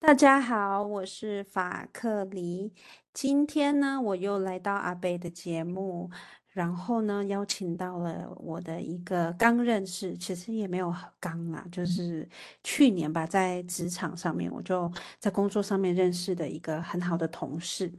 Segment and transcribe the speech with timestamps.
[0.00, 2.72] 大家好，我是法克离。
[3.12, 6.08] 今天呢，我又来到阿贝的节目，
[6.52, 12.26] 然后呢，邀请到了我的一个刚认识，其实也没有刚啊，就是
[12.62, 17.92] 去年吧，在职场上面，我就在工作上面认识的一个很好的同事。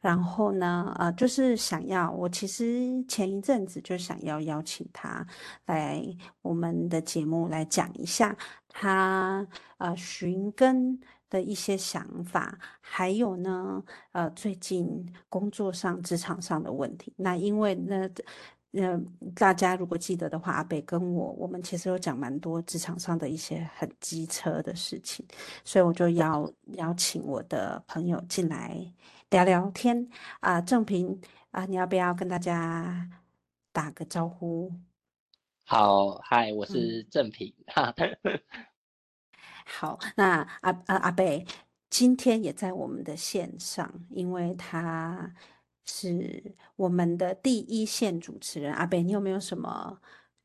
[0.00, 5.26] 然后呢，呃，就是想要，我其实前一阵子就想要邀请他
[5.66, 6.00] 来
[6.42, 8.36] 我们的节目来讲一下
[8.68, 9.46] 他
[9.78, 11.00] 呃寻根
[11.34, 17.12] 的一些想法，还有呢，呃，最近工作上、职场上的问题。
[17.16, 18.08] 那因为呢，
[18.70, 18.96] 呃，
[19.34, 25.26] 大家如果记得的话，阿北跟我，我们其实有讲蛮多职场上的一些很机车的事情，
[25.64, 28.80] 所以我就邀邀请我的朋友进来
[29.30, 30.60] 聊聊天啊。
[30.60, 33.10] 正平啊，你要不要跟大家
[33.72, 34.70] 打个招呼？
[35.64, 37.52] 好，嗨，我是正平。
[37.74, 37.92] 嗯
[39.64, 41.46] 好，那阿阿阿贝
[41.90, 45.32] 今天也在我们的线上，因为他
[45.84, 48.72] 是我们的第一线主持人。
[48.74, 49.98] 阿贝，你有没有什么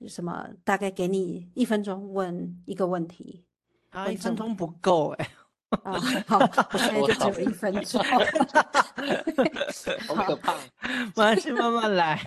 [0.07, 0.49] 什么？
[0.63, 3.45] 大概给你一分钟问一个问题。
[3.89, 5.29] 啊，一分钟不够哎。
[5.83, 5.93] 啊，
[6.25, 8.03] 好，我现在就只有一分钟，
[10.07, 10.55] 好可 怕，
[11.15, 12.19] 慢慢慢慢来。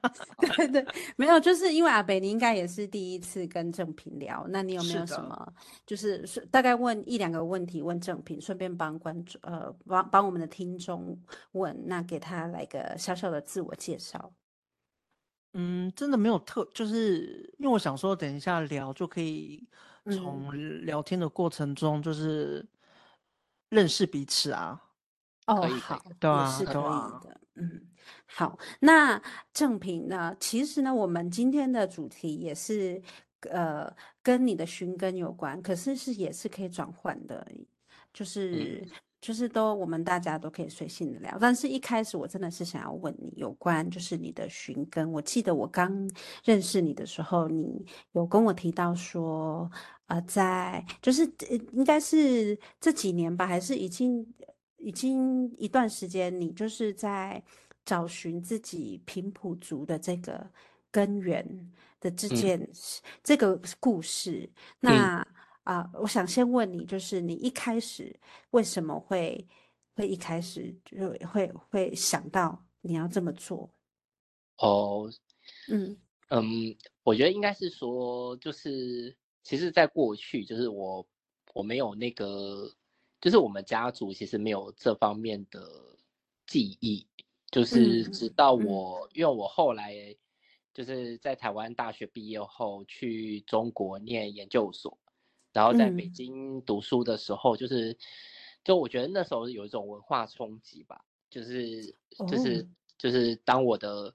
[0.54, 5.52] 对对，没有，就是因为阿北，你应该也是第一次跟正平聊，那你有没有什么，
[5.86, 6.18] 就是
[6.50, 11.18] 大概问一两个问题问正平，顺便帮观众呃帮帮我们的听众
[11.52, 14.30] 问，那给他来个小小的自我介绍。
[15.54, 19.66] 嗯，真的没有特，就是因为我想说，等一下聊就可以
[20.10, 20.52] 从
[20.84, 22.68] 聊天的过程中就是。
[23.70, 24.82] 认识彼此啊，
[25.46, 26.74] 哦，好，对啊，是可以
[27.26, 27.86] 的，嗯，
[28.26, 29.20] 好，那
[29.52, 30.36] 正平呢？
[30.38, 33.00] 其实呢，我们今天的主题也是，
[33.48, 33.88] 呃，
[34.22, 37.46] 跟你的寻根有关，可是是也是可以转换的，
[38.12, 41.38] 就是、嗯、就是都我们大家都可以随性的聊。
[41.40, 45.12] 但是一开始我真的是想要问你有关，就是你的寻根。
[45.12, 46.10] 我记得我刚
[46.44, 49.70] 认识你的时候，你有跟我提到说。
[50.10, 51.22] 呃，在就是
[51.72, 54.26] 应该是这几年吧，还是已经
[54.78, 57.40] 已经一段时间，你就是在
[57.84, 60.44] 找寻自己平埔族的这个
[60.90, 61.46] 根源
[62.00, 62.68] 的这件、嗯、
[63.22, 64.50] 这个故事。
[64.80, 65.24] 那
[65.62, 68.12] 啊、我想先问你，就是你一开始
[68.50, 69.46] 为什么会
[69.94, 73.70] 会一开始就会会想到你要这么做？
[74.56, 75.08] 哦，
[75.68, 75.96] 嗯
[76.30, 79.16] 嗯，我觉得应该是说就是。
[79.42, 81.06] 其实，在过去，就是我
[81.54, 82.70] 我没有那个，
[83.20, 85.60] 就是我们家族其实没有这方面的
[86.46, 87.06] 记忆，
[87.50, 90.14] 就是直到我，因为我后来
[90.72, 94.98] 就是在台湾大学毕业后去中国念研究所，
[95.52, 97.96] 然后在北京读书的时候，就是
[98.62, 101.94] 就我觉得那时候有一种文化冲击吧，就是
[102.28, 102.68] 就是
[102.98, 104.14] 就是当我的。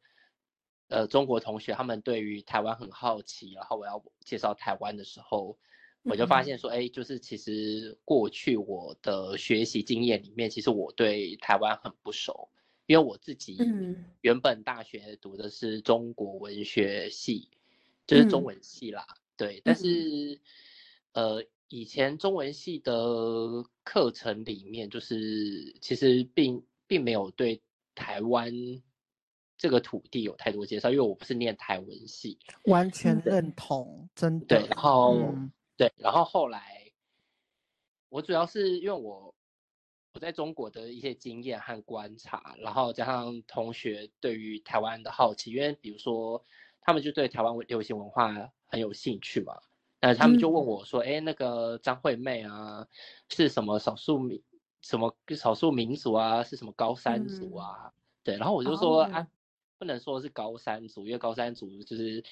[0.87, 5.57] 呃，中国同学他们对于台湾很好奇，然后我要介绍台湾的时候，
[6.03, 12.49] 我就发现说，哎、嗯，就是其实过去我的学习经验里面，其实我对台湾很不熟，
[12.85, 13.57] 因为我自己
[14.21, 17.49] 原本大学读的是中国文学系，
[18.05, 20.39] 就是中文系啦，嗯、对，但是
[21.13, 27.63] 呃，以前中文系的课程里面，就是其实并并没有对
[27.95, 28.83] 台湾。
[29.57, 34.45] 这个土地有太多介绍，因为我不是念台文系，完全认同，真的。
[34.47, 36.91] 对，然后、嗯、对，然后后来，
[38.09, 39.33] 我主要是因为我
[40.13, 46.43] 我在中国的一些经验和观察，然后加上同学对于台湾的好奇，因为比如说
[46.81, 49.57] 他们就对台湾流行文化很有兴趣嘛，
[50.01, 52.85] 那他们就问我说：“哎、嗯，那个张惠妹啊，
[53.29, 54.43] 是什么少数民
[54.81, 56.43] 什么少数民族啊？
[56.43, 57.93] 是什么高山族啊？”嗯、
[58.23, 59.25] 对，然后我就说：“啊。
[59.75, 62.23] 哦”不能说是高山族，因为高山族就是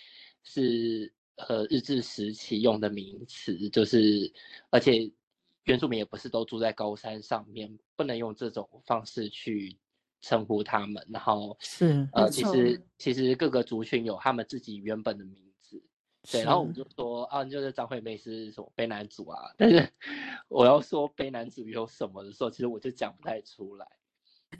[0.43, 4.31] 是呃日治时期用的名词，就是
[4.69, 5.11] 而且
[5.65, 9.77] 原住民也不是都住在高山上面，不能用这种方式去
[10.21, 11.05] 称呼他们。
[11.09, 15.81] 然后是呃，其实其实各个族群有他们自己原本的名字，
[16.31, 16.43] 对。
[16.43, 19.89] 然后我们就说啊，就是张惠妹是什么卑南族啊，但是
[20.49, 23.87] 我要说卑南族有什么的时候，其实我就讲不太出来。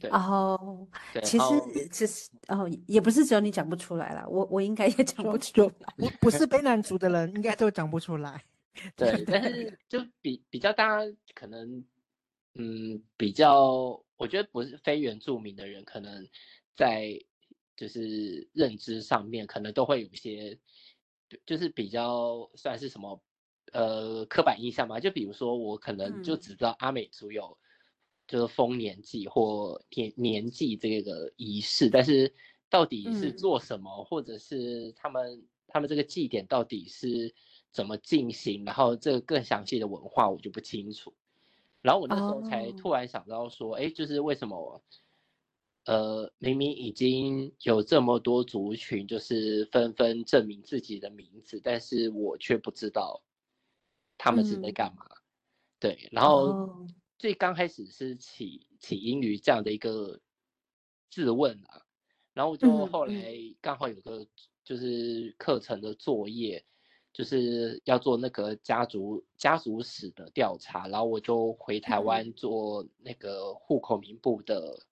[0.01, 0.87] 然后、oh,
[1.23, 5.69] 其实其实哦，也不是只有你讲不出来了，我我应该也讲不出来。
[5.97, 8.43] 不不是卑南族的人，应该都讲不出来。
[8.95, 11.85] 对，但是就比比较大家可能，
[12.55, 16.27] 嗯，比较我觉得不是非原住民的人，可能
[16.75, 17.19] 在
[17.75, 20.57] 就是认知上面，可能都会有一些，
[21.45, 23.21] 就是比较算是什么
[23.73, 27.57] 呃刻板印象嘛，就比如说我可能就只知道阿美族有
[28.33, 32.33] 就是丰年祭或年年祭这个仪式，但是
[32.67, 37.31] 到底是做什么，嗯、或者是他们他们这个祭典到底是
[37.69, 41.13] 怎么进行，然后这个更详细的文化我就不清楚。
[41.83, 44.81] 然后我那时候才突然想到说，哎、oh.，就是为什么，
[45.85, 53.21] 呃，明明已经有这么多族群，就是纷纷证明自己的名字，但是我却不知道
[54.17, 55.05] 他们是在干嘛。
[55.05, 55.13] Mm.
[55.79, 56.87] 对，然后
[57.23, 60.19] 最刚开始是起起因于这样的一个
[61.09, 61.85] 自问啊，
[62.33, 63.15] 然后就后来
[63.61, 64.27] 刚好有个
[64.65, 66.65] 就是课程的作业。
[67.13, 74.87] 就是要做那个家族家族史的调查，然后我就回台湾做那个户口名簿的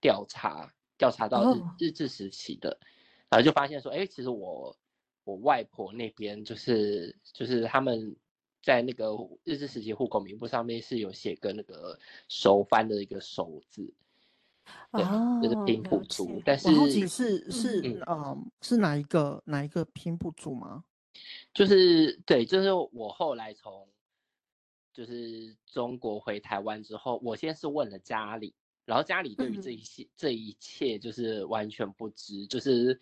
[0.00, 2.78] 调查，调查到日日治时期的，
[3.28, 4.78] 然后就发现说，哎，其实我
[5.24, 8.16] 我外婆那边就是就是他们
[8.62, 9.10] 在那个
[9.44, 11.98] 日治时期户口名簿上面是有写个那个
[12.28, 13.92] 熟番的一个熟字，
[14.92, 15.02] 对，
[15.42, 16.58] 就是平埔族，但。
[16.58, 20.84] 是我好奇是是嗯，嗯是哪一个哪一个平埔族吗？
[21.52, 23.88] 就是对，就是我后来从
[24.92, 28.54] 就是中国回台湾之后，我先是问了家里，
[28.84, 33.00] 然后家里对于这一切、嗯、这一切就是完全不知，就是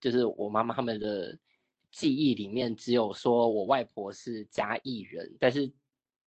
[0.00, 1.38] 就是我妈妈他们的
[1.90, 5.70] 记忆里面只有说我外婆是嘉义人，但是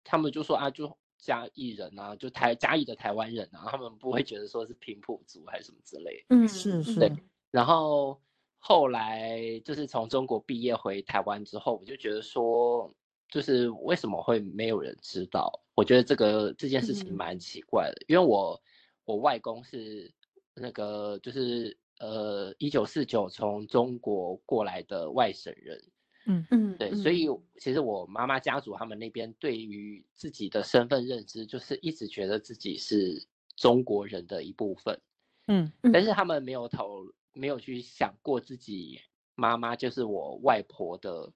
[0.04, 6.36] 他们就说啊，就嘉义人啊，就台嘉义的台湾人啊，他们不会觉得说是平埔族还是什么之类的。
[6.36, 7.00] 嗯，是是。
[7.00, 7.12] 对，
[7.52, 8.20] 然后。
[8.66, 12.90] 后来就是从中国毕业回台湾之后，我就觉得说，
[13.28, 15.52] 就是为什么会没有人知道？
[15.76, 18.58] 我觉得这个这件事情蛮奇怪的，嗯、因为我
[19.04, 20.10] 我外公是
[20.54, 25.84] 那个就是呃一九四九从中国过来的外省人，
[26.26, 26.46] 嗯。
[26.52, 27.28] 嗯，对，所以
[27.58, 35.00] 其实我妈妈家族他们那边对于自己的身份认知，就是一直觉得自己是中国人的一部分，
[35.48, 36.88] 嗯，但是他们没有讨。
[37.36, 39.02] 没有去想过自己
[39.34, 41.34] 妈妈就是我外婆的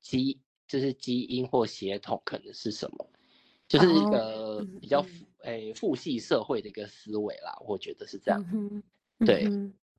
[0.00, 3.10] 基，就是基因或血统可能是什么，
[3.66, 5.04] 就是一个比较
[5.42, 8.40] 诶父系社会的一个思维啦，我觉得是这样。
[9.26, 9.48] 对，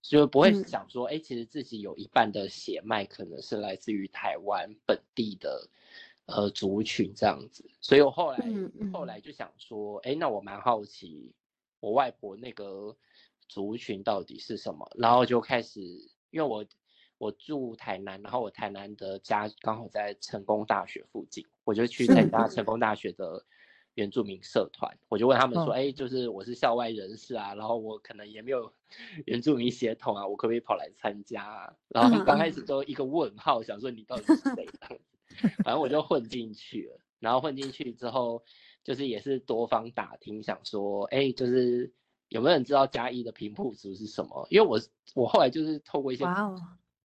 [0.02, 5.70] 就不会想说，哎，其实自己有一半的血脉可能是来自于台湾本地的
[6.26, 8.40] 呃族群这样子，所以我后来
[8.94, 11.34] 后来就想说，哎，那我蛮好奇
[11.80, 12.96] 我外婆那个。
[13.52, 14.88] 族群到底是什么？
[14.96, 15.82] 然后就开始，
[16.30, 16.64] 因为我
[17.18, 23.44] 我住台南，然后我台南的家刚好在成功大学附近，我就去参加成功大学的
[24.00, 28.74] 原住民社团，我就问他们说，哎、嗯，就是我是校外人士啊，然后我可能也没有
[29.28, 31.74] 原住民血统啊，我可不可以跑来参加啊？
[31.90, 34.66] 然后刚开始都一个问号，想说你到底是谁？
[35.64, 38.42] 反正我就混进去了，然后混进去之后，
[38.84, 41.94] 就是也是多方打听，想说，哎，就是。
[42.30, 44.46] 有没有人知道嘉义的平埔族是什么？
[44.52, 44.80] 因为我
[45.16, 46.24] 我后来就是透过一些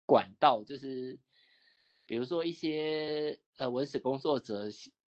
[0.06, 1.18] 管道，就是
[2.06, 4.70] 比如说一些呃文史工作者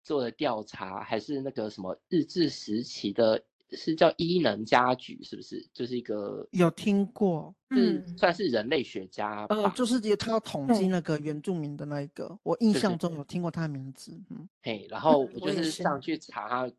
[0.09, 3.39] 做的调查，还是那个什么日治时期的，
[3.73, 5.63] 是叫伊能家矩，是不是？
[5.71, 16.73] 就是一个有听过，嗯算是人类学家，呃，就是他要统计那个原住民的那一个，我印象中有听过他的名字，嗯，嘿，然后我就是上去查他，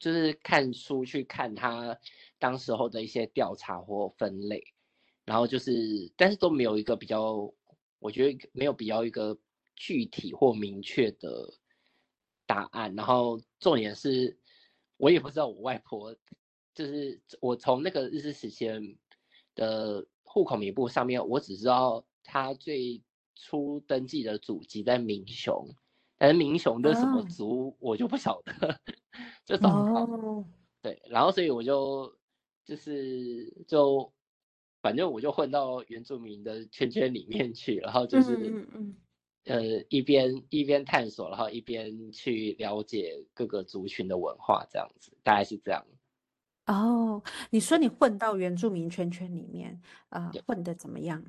[0.00, 1.96] 就是看书去看他。
[2.40, 4.62] 当时候的一些调查或分类，
[5.24, 7.48] 然后就是，但是都没有一个比较，
[8.00, 9.38] 我觉得没有比较一个
[9.76, 11.48] 具体或明确的
[12.46, 12.94] 答案。
[12.94, 14.38] 然后重点是，
[14.96, 16.16] 我也不知道我外婆，
[16.74, 18.68] 就是我从那个日治时期
[19.54, 23.02] 的户口名簿上面，我只知道她最
[23.34, 25.68] 初登记的祖籍在民雄，
[26.16, 28.78] 但是民雄的什么族我就不晓得， 哦、
[29.44, 30.04] 就找不到。
[30.04, 30.44] 哦、
[30.82, 32.16] 对，然后所以我就。
[32.66, 34.12] 就是就，
[34.82, 38.66] 反正我就混到原住民的圈圈里面去，然后就是，
[39.46, 45.84] 呃，一边一边探索，然后一边去了解各个族群的文化，这样子，大概是这样。
[46.66, 51.24] 哦，你说你混到原住民圈圈里面，呃，混的怎么样？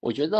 [0.00, 0.38] 我觉得，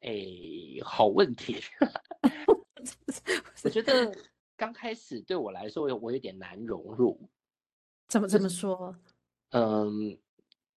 [0.00, 1.56] 哎、欸，好问题。
[3.64, 4.16] 我觉得
[4.56, 7.20] 刚开始对我来说，我我有点难融入。
[8.08, 8.94] 怎么这么说？
[9.50, 10.16] 嗯，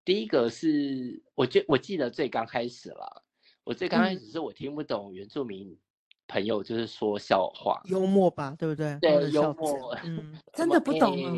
[0.03, 3.23] 第一个是我记我记得最刚开始了，
[3.67, 5.77] 我最刚开始是我听不懂原住民
[6.25, 8.97] 朋友就是说笑话，幽默吧，对不对？
[9.01, 11.35] 对，幽默，嗯，真的不懂啊，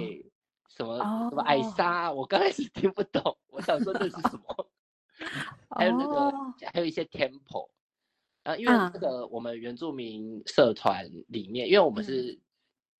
[0.70, 4.70] 什么什么艾莎，我刚开始听不懂，我想说这是什么，
[5.76, 6.32] 还有那个
[6.72, 7.70] 还有一些 temple，
[8.44, 12.42] 啊，因为这个我们原住民社团里面，因为我们是、嗯、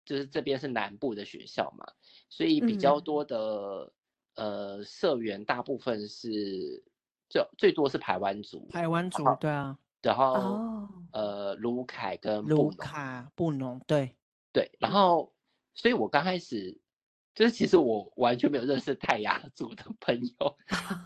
[0.06, 1.86] 就是这边是南部的学校嘛，
[2.30, 3.94] 所以比较多的、
[4.34, 6.84] 嗯、呃社员大部分是
[7.30, 14.16] 最最多是排湾族，排湾族对啊，然后、哦、呃卢凯跟卢卡布农对
[14.52, 15.32] 对，然后
[15.74, 16.80] 所以我刚开始。
[17.36, 20.58] 就是其实我完全没有认识泰雅族的朋友，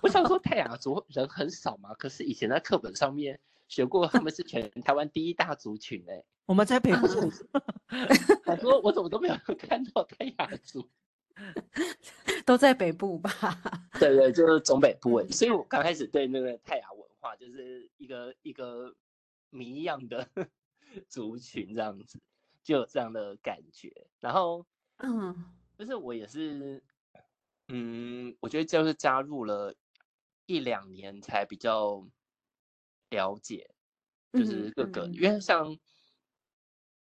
[0.02, 6.26] 我想说 泰雅族人很少嘛，可是以前在课本上面学过，他们是全台湾第一大族群哎、欸。
[6.48, 7.06] 我们在北部，
[8.48, 10.90] 我说我怎么都没有看到泰雅族，
[12.46, 13.32] 都在北部吧？
[14.00, 18.96] 对对，就是中北部哎，所以我刚开始对那个泰雅文化就是一个一个
[19.50, 20.28] 谜一样的
[21.08, 22.20] 族群这样子，
[22.64, 24.66] 就有这样的感觉，然后
[24.98, 25.54] 嗯。
[25.76, 26.82] 就是我也是，
[27.68, 29.76] 嗯，我觉得就是加入了
[30.46, 32.08] 一两年才比较
[33.10, 33.68] 了解，
[34.32, 35.76] 就是各个，因为像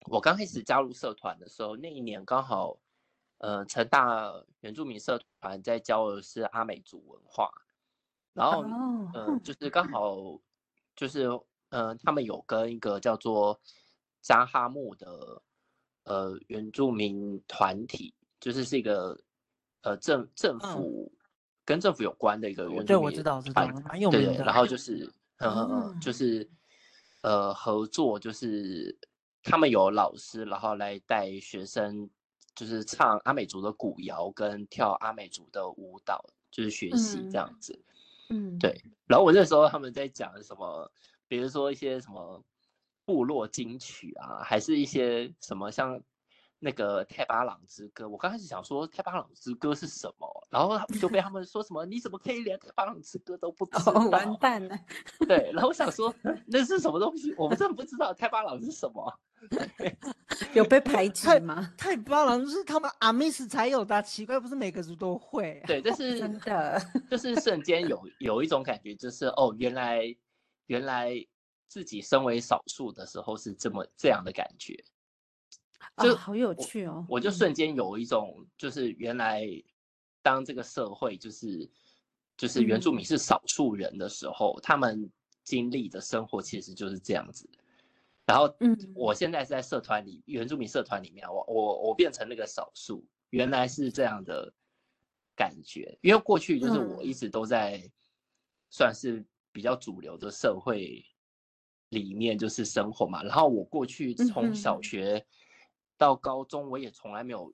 [0.06, 2.78] 我刚开始加入社团的时候，那一年刚好，
[3.44, 7.50] 呃，成大原住民社团在教的是阿美族文化，
[8.32, 8.64] 然后，
[9.14, 10.16] 嗯，就是刚好，
[10.96, 11.28] 就是，
[11.68, 13.60] 嗯，他们有跟一个叫做
[14.22, 15.42] 扎哈木的，
[16.04, 18.14] 呃，原住民团体。
[18.40, 19.18] 就是是一个，
[19.82, 21.10] 呃，政政府
[21.64, 24.44] 跟政府有关的一个原住民，对，我知道，知道，蛮有名的。
[24.44, 25.10] 然后就是，
[25.40, 26.46] 嗯嗯嗯，就是，
[27.22, 28.94] 呃，合作，就是
[29.42, 32.10] 他们有老师，然后来带学生，
[32.54, 37.78] 就是唱阿美族的古谣跟跳阿美族的舞蹈，就是学习这样子。
[38.28, 38.80] 嗯，对。
[39.06, 40.90] 然后我那时候他们在讲什么，
[41.28, 42.42] 比如说一些什么
[43.04, 46.00] 部落金曲啊，还是一些什么像。
[46.58, 53.92] 那个泰巴朗之歌，我刚开始想说泰巴朗之歌是什么，然后就被他们说什么，你怎么可以连泰巴朗之歌都不知道？
[53.92, 54.76] 哦、完蛋了。
[55.28, 56.14] 对，然后我想说
[56.46, 57.34] 那是什么东西？
[57.36, 59.20] 我们真的不知道泰巴朗是什么。
[60.54, 61.74] 有被排挤吗？
[61.76, 65.66] 泰巴朗是他们阿密斯才有的，奇怪，不是每个族都会、啊。
[65.66, 66.80] 对，但是真的，
[67.10, 70.16] 就是瞬间有有一种感觉，就是哦，原来
[70.66, 71.12] 原来
[71.68, 74.82] 自己身为少数的时候是这么这样的感觉。
[76.02, 77.06] 就、哦、好有趣哦！
[77.08, 79.46] 我，我就瞬间有一种，就是原来
[80.22, 81.70] 当这个社会就是
[82.36, 85.08] 就是原住民是少数人的时候，嗯、他们
[85.44, 87.48] 经历的生活其实就是这样子。
[88.26, 94.52] 然后，嗯，我现在是在社团里，原住民社团里面，我我我变成那个少数，原来是这样的
[95.36, 95.96] 感觉。
[96.00, 97.88] 因为过去就是我一直都在
[98.68, 101.04] 算是比较主流的社会
[101.90, 103.22] 里面就是生活嘛。
[103.22, 105.18] 然后我过去从小学。
[105.18, 105.26] 嗯
[105.96, 107.52] 到高中，我也从来没有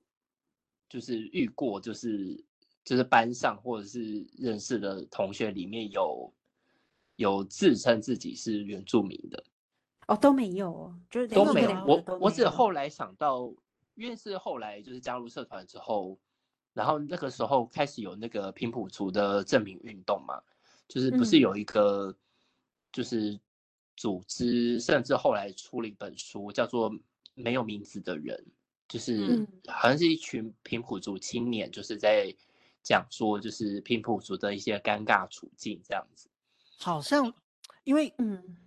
[0.89, 2.43] 就是遇过，就是
[2.83, 6.33] 就是班上或者是认识的同学里面有
[7.17, 9.43] 有自称自己是原住民的
[10.07, 11.71] 哦，都没有哦，就是都没有。
[11.85, 13.53] 我我只后来想到，
[13.93, 16.19] 因为是后来就是加入社团之后，
[16.73, 20.41] 然后那个时候开始有那个平埔族的证明运动嘛，
[20.87, 22.13] 就是不是有一个
[22.91, 23.39] 就是
[23.95, 26.91] 组织，嗯、甚至后来出了一本书叫做。
[27.33, 28.45] 没有名字的人，
[28.87, 32.33] 就是好像是一群平埔族青年，就是在
[32.83, 36.29] 讲说，就是平埔族的一些尴尬处境这样子。
[36.77, 37.33] 好像，
[37.83, 38.57] 因为嗯，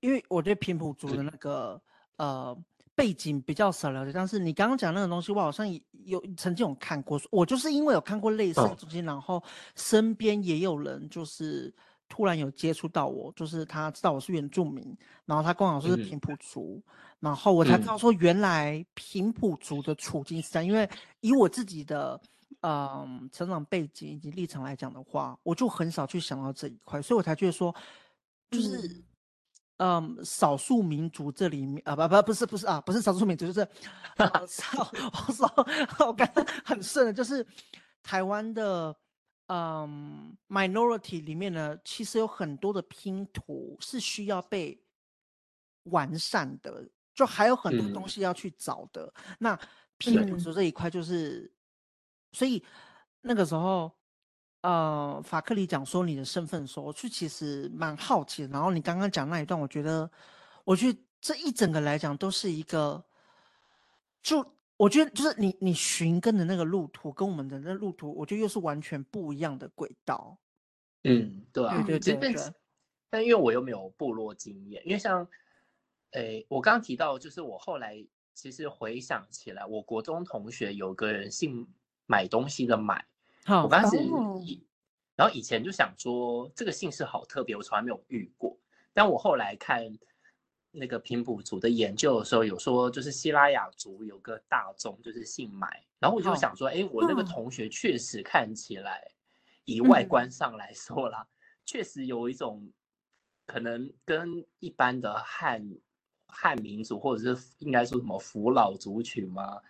[0.00, 1.80] 因为我对平埔族的那个
[2.16, 2.56] 呃
[2.94, 5.66] 背景比较少了解，但是你刚刚讲那个东西，我好像
[6.04, 7.20] 有曾经有看过。
[7.30, 9.42] 我就是因为有看过类似的东西，然后
[9.74, 11.74] 身边也有人就是。
[12.08, 16.92] 突然有接触到我，就是他知道我是原住民，然后他刚好说是平埔族，嗯，
[17.22, 20.66] 然后我才知道说原来平埔族的处境是这样。
[20.66, 20.86] 因为
[21.20, 22.20] 以我自己的
[22.60, 27.74] 嗯成长背景以及立场来讲的话，我就很少去想到这一块，所以我才觉得说，
[28.50, 29.02] 就是
[29.76, 33.66] 嗯，嗯少数民族这里面啊不不不是不是啊不是少数民族，就是
[34.48, 34.92] 少
[35.32, 37.46] 少我刚刚很顺的，就是
[38.02, 38.94] 台湾的。
[39.48, 44.80] 嗯、um,，minority 里面呢，其实有很多的拼图是需要被
[45.90, 49.12] 完善的，就还有很多东西要去找的。
[49.16, 49.60] 嗯、那
[49.98, 51.50] 拼图这一块就是、嗯，
[52.32, 52.64] 所以
[53.20, 53.90] 那个时候，
[54.62, 58.48] 呃，法克里讲说你的身份的时候，我去其实蛮好奇的。
[58.48, 60.10] 然后你刚刚讲那一段，我觉得，
[60.64, 63.04] 我觉得这一整个来讲都是一个，
[64.22, 64.44] 就。
[64.78, 70.36] 我觉得就是你你寻根的那个路途跟我们的那路途，我觉得又是完全不一样的轨道。
[71.04, 72.42] 嗯，对啊，对对对，对。
[73.08, 75.24] 但因为我又没有部落经验，因为像，
[76.12, 78.04] 诶，我刚刚提到，就是我后来
[78.34, 81.66] 其实回想起来，我国中同学有个人姓
[82.06, 83.04] 买东西的买，
[83.46, 83.96] 我当时，
[85.16, 88.58] 然后以前就想说这个姓氏好特别，我从来没有遇过。
[88.92, 89.82] 但我后来看
[90.70, 99.10] 那个平埔族的研究的时候，有说就是希拉雅族有个大宗就是姓买，然后我就想说，哎、哦，我那个同学确实看起来，
[99.64, 101.28] 以外观上来说啦，嗯、
[101.64, 102.70] 确实有一种
[103.46, 105.66] 可能跟一般的汉
[106.32, 109.60] 汉民族或者是应该说什么扶老族群嘛，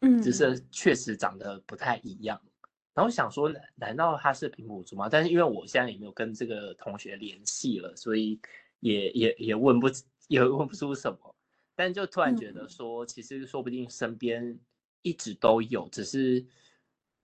[0.00, 2.38] 嗯，只是确实长得不太一样。
[2.92, 5.08] 然后想说，难道他是平埔族吗？
[5.08, 8.38] 但是因为我现在也没有跟这个同学联系了，所以
[8.80, 9.88] 也也也问不。
[10.28, 11.34] 也问不出什么，
[11.74, 14.58] 但就突然觉得说，其实说不定身边
[15.02, 16.42] 一直都有，只是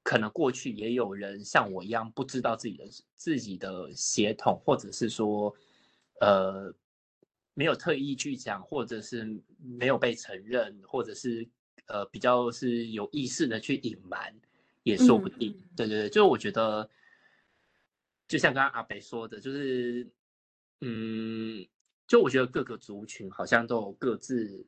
[0.03, 5.55] 可能过去也有人像我一样不知道自己的自己的血统，或者是说，
[6.21, 6.71] 呃，
[7.59, 11.45] 没有特意去讲，或者是没有被承认，或者是
[11.87, 14.33] 呃比较是有意识的去隐瞒，
[14.85, 15.61] 也说不定。
[15.75, 16.89] 对对对，就我觉得，
[18.29, 20.07] 就像刚刚阿北说的，就是
[20.83, 21.67] 嗯。
[22.07, 24.67] 就我觉得各个族群好像都有各自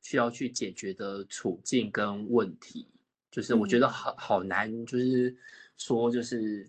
[0.00, 2.88] 需要去解决的处境跟问题，
[3.30, 5.36] 就是我觉得好好难，就是
[5.76, 6.66] 说就是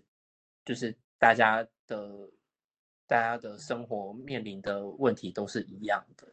[0.62, 2.28] 就是大家的
[3.06, 6.26] 大家的生活面临的问题都是一样的，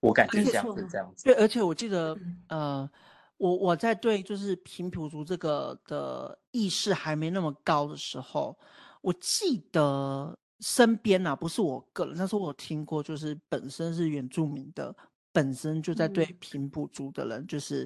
[0.00, 1.24] 我感觉这样是这样子。
[1.24, 2.16] 对，而且我记得
[2.48, 2.88] 呃，
[3.36, 8.58] 我我在对就是平埔族这个的意识还没那么高的时候，
[9.00, 10.38] 我记得。
[10.60, 14.96] 身边呐、啊，不是我个人，但是我听过，就是本身是原住民的，
[15.30, 17.84] 本身就在对平埔族的人，就是，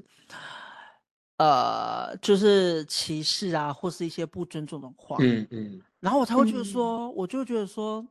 [1.38, 8.06] 嗯、呃，就是歧视啊，或是一些不尊重的话，嗯嗯，然后我才会觉得说，嗯、我就觉得说，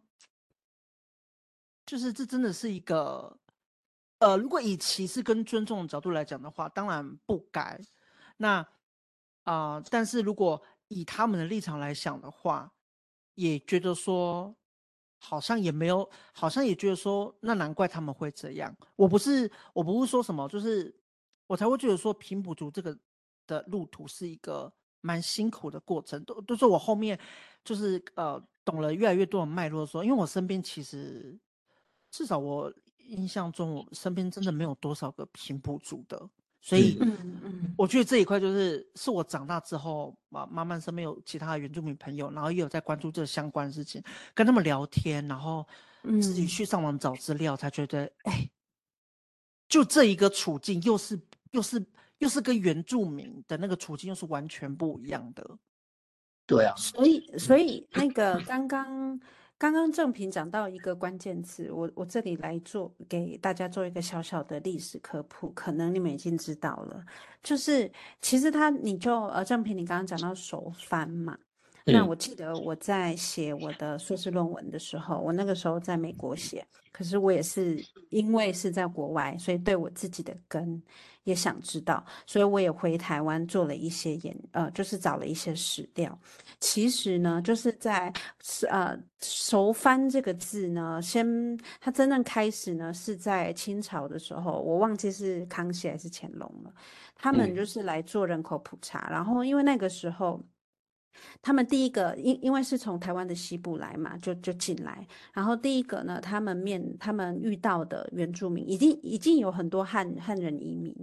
[1.89, 3.39] 就是这真的是一个，
[4.19, 7.79] 呃，如果以歧视跟尊重的角度来讲的话，当然不该，
[8.37, 8.67] 那
[9.43, 12.71] 啊、但是如果以他们的立场来想的话。
[13.35, 14.53] 也觉得说，
[15.17, 18.75] 好像也没有，好像也觉得说，那难怪他们会这样。
[18.97, 20.93] 我不是，我不是说什么，就是
[21.47, 22.99] 我才会觉得说，平埔族这个
[23.47, 26.21] 的路途是一个蛮辛苦的过程。
[26.25, 27.17] 都都是我后面
[27.63, 31.39] 就是呃懂了越来越多的脉络的时候，因为我身边其实
[32.11, 32.73] 至少我
[33.07, 36.29] 印象中，我身边真的没有多少个平埔族的。
[36.61, 45.65] 所以，嗯嗯，我觉得这一块就是是我长大之后啊，慢慢身边有其他的原住民朋友，然后也有在关注这相关的事情，跟他们聊天，然后
[46.21, 48.49] 自己去上网找资料，才觉得，哎、
[49.69, 51.17] 就这一个处境，又是
[51.51, 51.81] 又是
[52.17, 55.57] 又是跟原住民的那个处境又是完全不一样的。
[56.45, 59.17] 对啊，所以所以那个刚刚。
[59.59, 67.03] 刚刚正平讲到一个关键词，我我这里来做给大家做一个小小的历史科普，可能你们已经知道了，
[67.43, 67.91] 就是
[68.21, 71.37] 其实他你就呃正平你刚刚讲到手翻嘛，
[71.91, 80.81] 那我记得我在写我的硕士论文的时候，我那个时候在美国写，可是我也是因为是在国外，所以对我自己的根。
[81.25, 86.17] 也想知道，所以我也回台湾做了一些研，呃，就是找了一些史料。
[86.59, 88.11] 其实呢，就是在
[88.67, 96.73] 呃“熟番”这个字呢，先它真正开始呢是在清朝的时候，我忘记是康熙还是乾隆了。
[97.15, 100.41] 他们就是来做人口普查，嗯、然后因为那个时候。
[101.41, 105.05] 他们第一个，因因为是从台湾的西部来嘛，就就进来。
[105.33, 110.95] 然后第一个呢，他们面他们遇到的原住民，已经已经有很多汉汉人移民，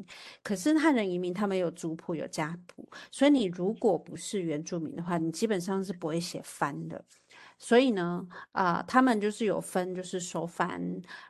[0.42, 7.04] 可是汉人移民他们有族谱有家谱，所以你如果不是原住民的话，你基本上是不会写番的。
[7.58, 10.80] 所以呢，啊、他们就是有分，就是熟番，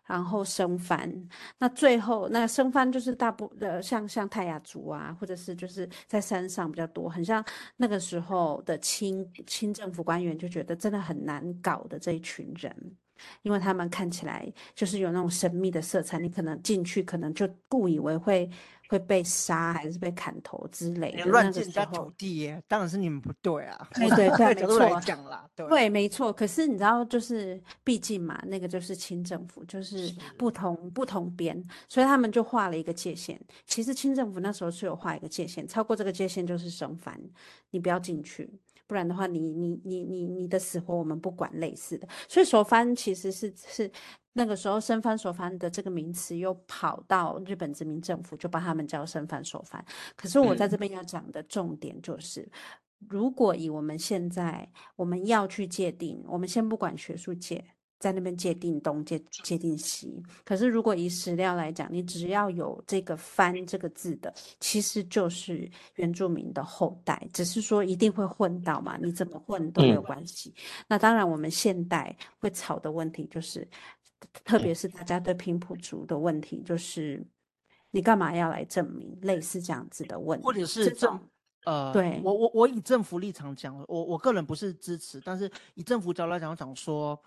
[0.05, 1.29] 然后生番。
[1.59, 7.45] 那最后那生番就是大部的，像像泰雅族啊，或者是就是在山上比较多，很像
[7.77, 12.75] 那个时候的清清政府官员就觉得真的很难搞的这一群人，
[13.43, 18.51] 因为他们看起来就是有那种神秘的色彩，你可能进去可能就误以为会。
[18.89, 21.25] 会被杀还是被砍头之类的？
[21.25, 23.89] 乱进人家土地耶，当然是你们不对啊！
[23.95, 26.33] 对对 对，没错，讲啦，对，对，没错。
[26.33, 33.41] 可是你知道，就是毕竟嘛，那个就是清政府，就是不同是不同边，所以他们就画了一个界限。
[33.67, 37.19] 其实清政府那时候是有画一个界限，超过这个界限就是生番，
[37.71, 38.49] 你不要进去，
[38.87, 42.07] 不然的话你，你你你你你的死活我们不管，类似的。
[42.29, 43.91] 所以熟番其实是是。
[44.39, 49.83] 那个时候，生番熟番的这个名词又跑到日本殖民政府，就把他们叫生番熟番。
[50.15, 57.65] 可是我在这边要讲的重点就是，嗯、如果以我们现在我们要去界定，我们先不管学术界
[57.99, 70.53] 在那边界定东界界定西，可是如果以史料来讲，你只要有这个番这个字的，其实就是原住民的后代，只是说一定会混到嘛，你怎么混都没有关系。
[70.59, 73.67] 嗯、那当然，我们现代会吵的问题就是。
[74.45, 77.25] 特别是大家对平埔族的问题，就是
[77.91, 79.19] 你干嘛要来证明？
[79.23, 81.21] 类似这样子的问题，或者是这种。
[81.65, 87.21] 呃，对我我我以政府立场讲，我我个人不是支持，但是以政府角度来讲，讲说，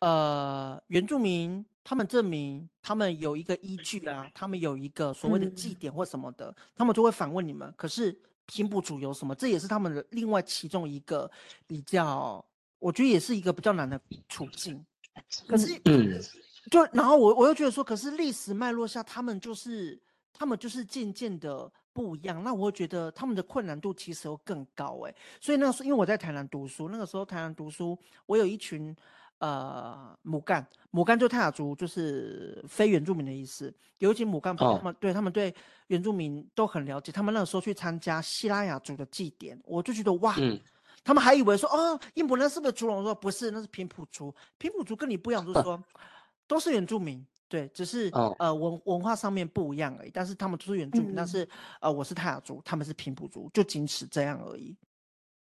[0.00, 7.72] 呃，原住民他们证明他们有一个依据啊，他们有一个所谓的祭典或什么的，嗯、他们就会反问你们。
[7.76, 9.32] 可是平埔族有什么？
[9.32, 11.30] 这也是他们的另外其中一个
[11.64, 12.44] 比较，
[12.80, 14.84] 我觉得也是一个比较难的处境。
[15.46, 16.20] 可是，嗯，
[16.70, 20.00] 就然后我我又觉得说，可是历史脉络下，他们就是
[20.32, 21.70] 他们就是渐渐的。
[21.94, 28.96] 不一样，那我会觉得他们的困难度其实会更高哎，所以那个时候因为我在台南读书，那个时候台南读书，我有一群
[29.40, 35.54] 呃母干，母干就泰雅族，就是非原住民的意思，有一群母干朋友，他们对他们对
[35.88, 40.58] 原住民都很了解，他们那个时候去参加西拉雅族的祭典，我就觉得哇，嗯、
[41.04, 42.96] 他们还以为说哦，印布那是不是族人？
[42.96, 45.84] 我说不是，那是平埔族，平埔族跟你不一样， 就是说、啊、
[46.46, 47.24] 都是原住民。
[47.48, 51.46] 对，只是、哦、呃文文化上面不一样而已，但是他们都是原住民，嗯、但是
[51.82, 54.74] 呃我是泰雅族，他们是平埔族，就仅此这样而已。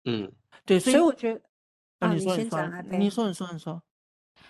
[0.04, 0.32] 嗯，
[0.66, 1.42] 对，所以，所以我觉得，
[1.98, 3.82] 啊，你说你说，你说你说你说，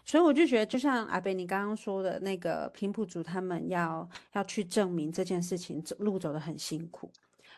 [0.03, 7.09] 所以我就觉得，就像阿北你刚刚说的那个平埔族，他们要要去证明这件事情，走路走得很辛苦。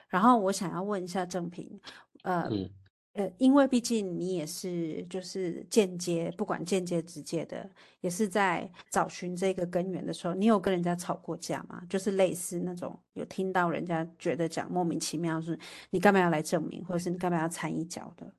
[0.09, 1.81] 然后我想要问一下正平，
[2.21, 2.41] 呃。
[2.51, 2.69] 嗯
[3.17, 7.67] 呃，因为毕竟你也是，就是间接，不管间接直接的，
[7.99, 11.83] 也是在找寻这个根源的时候，你有跟人家吵过架吗？
[11.89, 15.57] 就是类似那种有听到人家觉得讲莫名其妙，是
[15.89, 18.31] 你干嘛要来证明，或者是你干嘛要掺一脚的？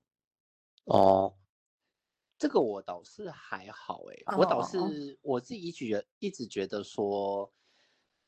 [0.84, 1.34] 哦，
[2.38, 7.52] 这个我倒是还好哎、欸，哦、我倒是我自己觉一直觉得说，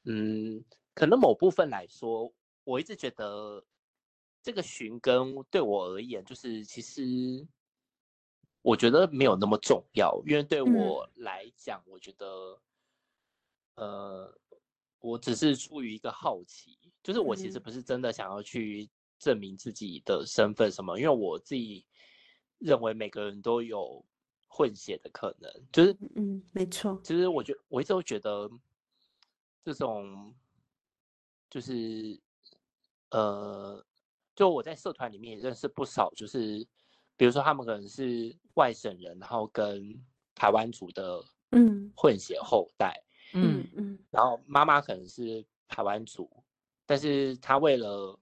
[0.03, 2.33] 嗯，可能某部分来说，
[2.65, 3.65] 我一直觉得。
[4.43, 7.47] 这个寻根对我而言，就是其实
[8.63, 12.61] 我觉得没有那么重要，因为对我来讲，嗯、我觉得，
[13.75, 14.39] 呃，
[14.99, 21.85] 我只是出于一个好奇，就是我其实不是真的想要去证明自己的身份什么，因为我自己
[22.59, 24.03] 认为每个人都有
[24.49, 26.99] 混血的可能，就是嗯，没错。
[27.05, 28.51] 其实我觉我一直都觉得
[29.63, 30.35] 这种
[31.51, 32.19] 就是
[33.11, 33.85] 呃。
[34.41, 36.67] 就我在社团里面也认识不少，就是
[37.15, 39.95] 比如说他们可能是外省人，然后跟
[40.35, 42.99] 台湾族的嗯混血后代，
[43.35, 46.27] 嗯嗯，然后妈妈可能是台湾族，
[46.87, 48.19] 但是他为了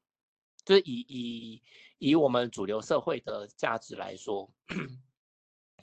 [0.64, 1.62] 就是以以
[1.98, 4.50] 以我们主流社会的价值来说，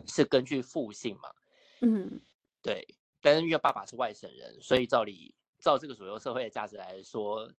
[0.05, 1.33] 是根据父姓嘛，
[1.79, 2.19] 嗯，
[2.61, 2.85] 对，
[3.21, 7.49] 但是因为爸爸是外省人，所以照理照这个主流社会的价值来说，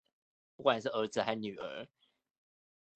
[0.57, 1.89] 不管是儿子还是女儿。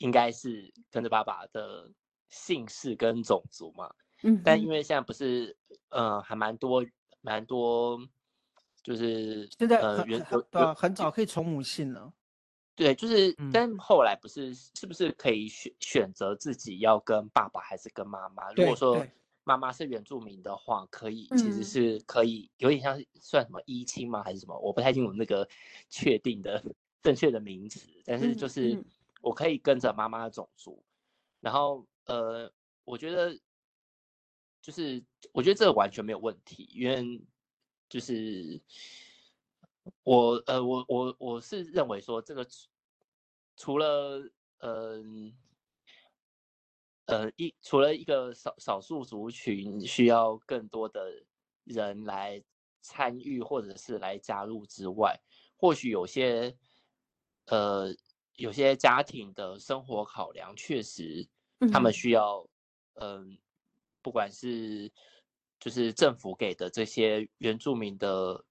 [0.01, 1.91] 应该是跟着爸爸的
[2.31, 5.55] 姓氏跟种族嘛，嗯，但因为现在不是，
[5.91, 6.85] 呃，还蛮多
[7.21, 8.01] 蛮多，
[8.83, 10.19] 就是现在呃原
[10.53, 12.11] 呃很早可以从母姓了，
[12.75, 18.51] 对，就是，嗯、但后来不是是不是可以选选择自己要跟爸爸还是跟妈妈？
[18.53, 19.07] 如果说
[19.45, 24.23] 妈妈是原住民的话，可以其实是可以有点像算什么一亲吗？
[24.23, 24.59] 还是什么？
[24.59, 25.47] 我不太清楚那个
[25.91, 26.65] 确定的
[27.03, 28.73] 正确的名词，但是就是。
[28.75, 28.85] 嗯嗯
[29.21, 30.83] 我可以跟着妈妈的种族，
[31.41, 32.51] 然后呃，
[32.85, 33.39] 我觉得
[34.63, 37.21] 就是我觉得这个完全没有问题，因为
[37.89, 38.61] 就是
[40.05, 42.47] 我呃我我我是认为说这个
[43.57, 44.23] 除了
[44.59, 45.03] 呃，
[47.07, 51.25] 呃一除了一个少少数族群需要更多的
[51.65, 52.43] 人来
[52.81, 55.21] 参与或者是来加入之外，
[55.57, 56.57] 或许有些
[57.47, 57.95] 呃。
[58.41, 61.29] 有些家庭的生活考量，确实，
[61.71, 62.49] 他们需要，
[62.95, 63.27] 嗯、呃，
[64.01, 64.91] 不管是
[65.59, 68.43] 就是政府给的这些原住民的，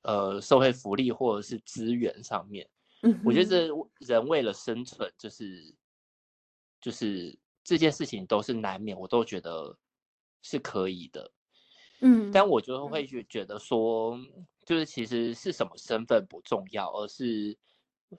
[0.00, 2.66] 呃，社会福利或者是资源上面，
[3.02, 3.68] 嗯，我觉得这
[4.00, 5.74] 人为了生存，就是
[6.80, 9.76] 就是这件事情都是难免，我都觉得
[10.40, 11.30] 是可以的，
[12.00, 14.18] 嗯，但我就会觉觉得说，
[14.64, 17.58] 就是其实是什么身份不重要，而是。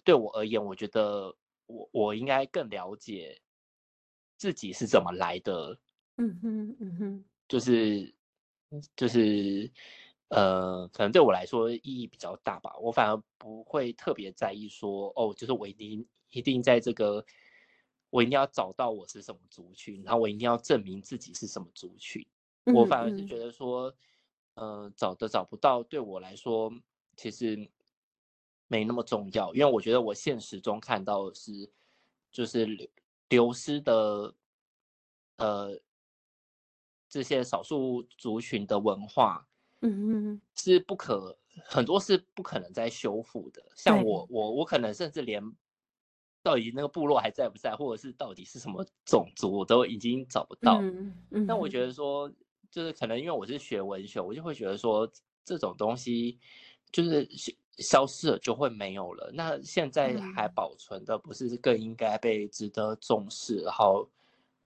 [0.03, 3.39] 对我而言，我觉得我我应该更了解
[4.37, 5.77] 自己是怎么来的。
[6.17, 8.13] 嗯哼，嗯哼，就是
[8.95, 9.71] 就是
[10.29, 12.77] 呃，可能对我来说意义比较大吧。
[12.77, 17.25] 我反而不会特别在意说，哦，就是我一定一定在这个，
[18.09, 22.25] 我一定要找到我是什么族群，然后我一定要证明自己是什么族群。
[22.69, 23.93] 我反而是觉得说，
[24.53, 26.71] 呃，找的找不到，对我来说，
[27.15, 27.69] 其实。
[28.69, 31.69] 没那么重要，因为我觉得我现实中看到的是，
[32.31, 32.87] 就是流
[33.29, 34.33] 流失的，
[35.37, 35.81] 呃，
[37.09, 39.47] 这些少数族群的文化，
[39.81, 43.61] 嗯嗯，是不可很多是不可能再修复的。
[43.75, 45.43] 像我我我可能甚至连
[46.43, 50.79] 到底那个部落还在不在，或者是到底是什么种族，我都已经找不到。
[50.83, 52.31] 嗯嗯，但我觉得说，
[52.69, 55.11] 就是可能因为我是学文学，我就会觉得说
[55.43, 56.39] 这种东西
[56.91, 57.27] 就是
[57.79, 59.31] 消失了就会没有了。
[59.33, 64.09] 那现在还保存的，不是更应该被值得重视，然后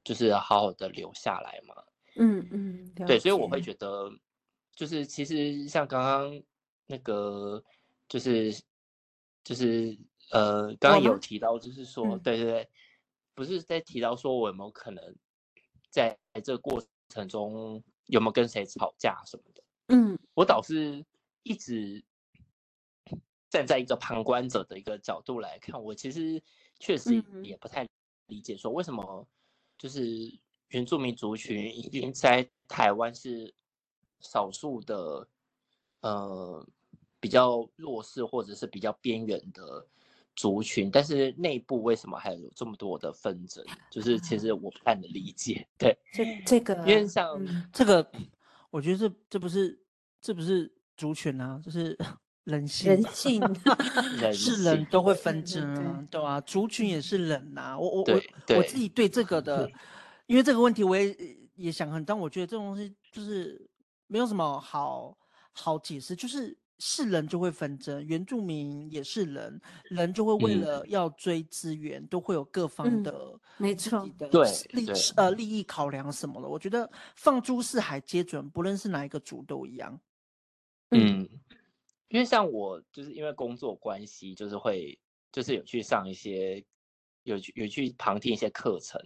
[0.04, 1.76] 就是好好的留下来吗？
[2.16, 4.12] 嗯嗯，对，所以我会觉得，
[4.76, 6.44] 就是其实像刚刚
[6.86, 7.64] 那个，
[8.08, 8.54] 就是
[9.44, 9.98] 就是
[10.32, 12.70] 呃，刚刚有提到，就是说，嗯、对对对，
[13.34, 15.16] 不是在提到说我有没有可能
[15.90, 19.64] 在这个过程中有没有跟谁吵架什么的。
[19.88, 21.04] 嗯，我倒是
[21.42, 22.04] 一直
[23.54, 26.42] 站在一个旁观者的一个角度来看，我其实
[26.80, 27.88] 确实也不太
[28.26, 29.28] 理解，说为什么
[29.78, 30.02] 就是。
[30.70, 33.54] 原住民族群已经在台湾是
[34.22, 35.28] 少数的，
[36.00, 36.68] 呃，
[37.20, 39.86] 比较弱势或者是比较边缘的
[40.36, 43.64] 族群，但是内部为什么还有这么多的纷争？
[43.92, 45.68] 就是其实我不太能理解。
[45.78, 48.12] 对，这这个，因为像、嗯、这个，
[48.72, 49.80] 我觉得这这不是
[50.20, 51.96] 这不是族群啊，就是
[52.46, 53.42] 人性， 人性，
[54.34, 57.80] 是人都会纷争啊，对，对，对，对啊，族群也是人呐、啊。
[57.80, 59.70] 我我我我自己对这个的。
[60.26, 63.70] 因为这个问题，我也也想很，但我觉得这种东西就是
[64.08, 65.16] 没有什么好
[65.52, 74.30] 好解释，就是是人就会纷争，原住民也是人，人就会为了要追资源，嗯、都会有各方的、嗯、没错的
[74.70, 76.48] 利呃利益考量什么的。
[76.48, 80.00] 我觉得放诸四海皆准，不论是哪一个族都一样。
[80.92, 81.28] 嗯，
[82.14, 84.96] 因为像我就是因为工作关系，就是会
[85.32, 86.64] 就是有去上一些
[87.24, 89.02] 有去有去旁听一些课程。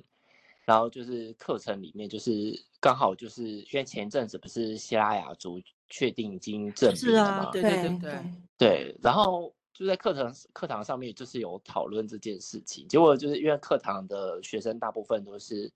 [0.66, 7.52] 然后就是课程里面，就是刚好就是因为前一阵子不是希拉雅族确定已经证明了嘛？
[7.52, 8.20] 对对对对
[8.58, 8.96] 对。
[9.02, 12.86] 然后就在课堂课堂上面，就是有讨论这件事情。
[12.90, 15.72] 结果就是因为课堂的学生大部分都是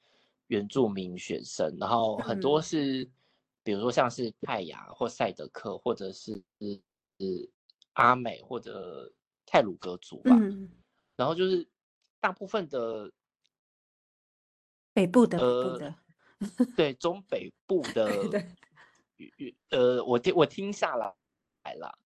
[0.47, 3.09] 原住民学生，然后很多是，
[3.63, 6.77] 比如说像是泰雅或赛德克，或者是是
[7.93, 9.11] 阿美或者
[9.45, 10.35] 泰鲁格族吧。
[11.15, 11.67] 然后就是
[12.19, 13.11] 大部分的。
[14.93, 15.95] 北部的，北部的，
[16.39, 18.11] 呃、对，中北部的，
[19.69, 21.13] 呃，我听我听下来
[21.75, 21.97] 了，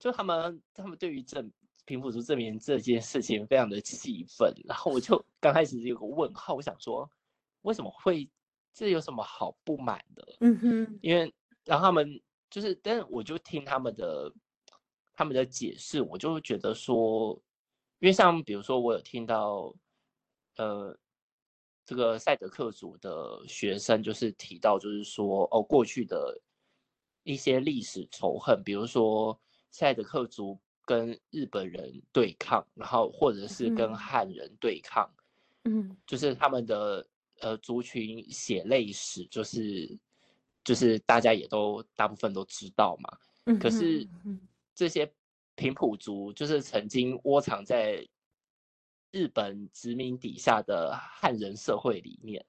[0.00, 1.48] 就他们他们对于这
[1.84, 7.08] 平埔族证明这件事情非常的气愤，然后我就刚开始有个问号，我想说
[7.62, 8.28] 为什么会
[8.72, 10.36] 这有什么好不满的？
[10.40, 11.32] 嗯哼，因为
[11.64, 14.34] 然后他们就是，但是我就听他们的
[15.14, 17.40] 他们的解释，我就会觉得说，
[18.00, 19.74] 因为像比如说我有听到，
[20.56, 20.96] 呃。
[21.86, 26.40] 这个赛德克族的学生就是提到，就是说哦，过去的
[27.24, 29.38] 一些历史仇恨，比如说
[29.70, 35.06] 赛德克族跟日本人对抗，然后或者是跟汉人对抗，
[35.64, 37.06] 嗯，就是他们的
[37.40, 39.98] 呃族群血泪史，就是
[40.64, 43.18] 就是大家也都大部分都知道嘛。
[43.44, 44.08] 嗯，可是
[44.74, 45.12] 这些
[45.54, 48.06] 平埔族就是曾经窝藏在。
[49.16, 52.44] 日本殖民底下的汉人社会里面，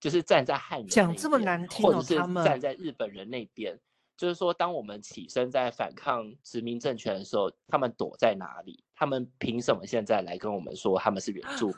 [0.00, 3.78] 就是站在汉人讲这么难听，或者是站在日本人那边，
[4.16, 8.82] 就是说，当我们起身在反抗殖民政权的时候，他们躲在哪里？
[8.94, 11.76] 他们凭什么现在来跟我们说他们是原住民？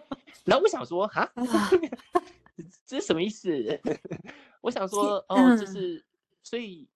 [0.44, 1.32] 然后我想说，哈，
[2.84, 3.50] 这是什么意思？
[4.60, 6.04] 我想说，哦，就是，
[6.42, 6.86] 所以，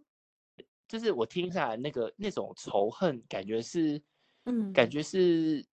[0.88, 4.03] 就是我听下来那个那种仇恨，感觉是，
[4.44, 5.64] 嗯，感觉是。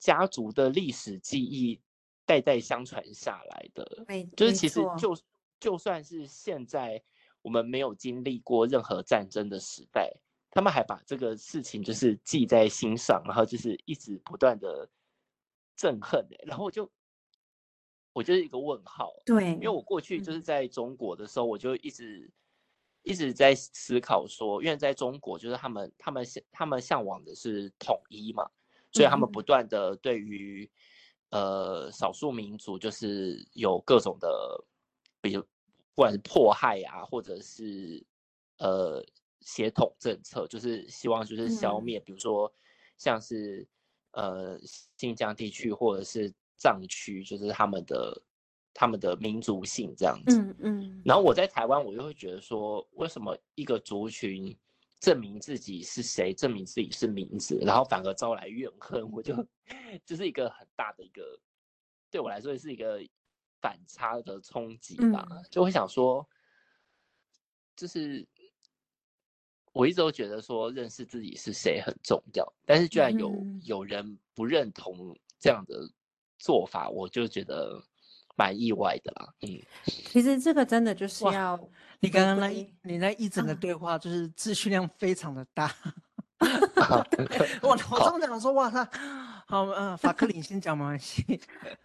[0.00, 1.80] 家族的历史记忆
[2.26, 4.04] 代代相传下来的，
[4.36, 5.16] 就是其实就
[5.58, 7.02] 就算是现在
[7.40, 10.12] 我们没有经历过任何战争的时代，
[10.50, 14.86] 他们还把这个事情就是记在心上，然后就是一直不断的
[15.78, 16.26] 憎恨。
[16.44, 16.90] 然后我就
[18.12, 22.30] 我就是一个问号，对，因为我过去就是在中国的时候，我就一直
[23.04, 28.50] 一直在思考说，因为在中国就是他们他们他们向往的是统一嘛。
[28.96, 30.70] 所以他们不断的对于，
[31.30, 34.64] 呃，少数民族就是有各种的，
[35.20, 38.06] 比如不管是迫害啊，或者是
[38.58, 39.04] 呃
[39.40, 42.52] 协统政策，就是希望就是消灭，比如说
[42.96, 43.66] 像是
[44.12, 44.56] 呃
[44.96, 48.22] 新疆地区或者是藏区，就是他们的
[48.74, 50.36] 他们的民族性这样子。
[50.38, 51.02] 嗯嗯。
[51.06, 54.54] 然后我在台湾，我就会觉得说，为什么一个族群？
[55.00, 59.34] 证明自己是谁，证明自己是名字，然后反而招来怨恨，我就
[60.06, 61.38] 这是一个很大的一个，
[62.10, 63.04] 对我来说也是一个
[63.60, 66.26] 反差的冲击吧，就会想说，
[67.76, 68.26] 就是
[69.72, 75.86] 我一直都觉得说认识自己是谁很重要，但是居然有、嗯、有人不认同这样的
[76.38, 77.78] 做法，我就觉得
[78.34, 79.28] 蛮意外的啦。
[79.42, 81.58] 嗯，其实这个真的就是要
[82.00, 85.70] 你刚刚那一你那一整个对话，就是资讯量非常的大。
[87.62, 88.88] 我我这么讲说哇，他
[89.46, 91.40] 好嗯，法克林先讲没关系。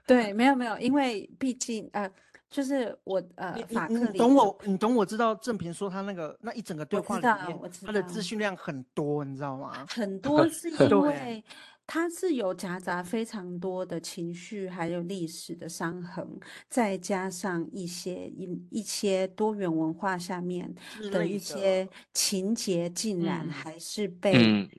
[0.06, 2.10] 对，没有没有，因为毕竟呃。
[2.50, 9.86] 就是我呃，法克林，你懂我，你懂我知道正平说他那个那一整个对话里面，他的资讯量很多，你知道吗？
[9.88, 11.44] 很多是因 为
[11.92, 20.72] 他是有夹杂非常多的情绪，还有历史的伤痕，再加上一些一一些多元文化下面
[21.12, 24.70] 的一些情节，竟然还是被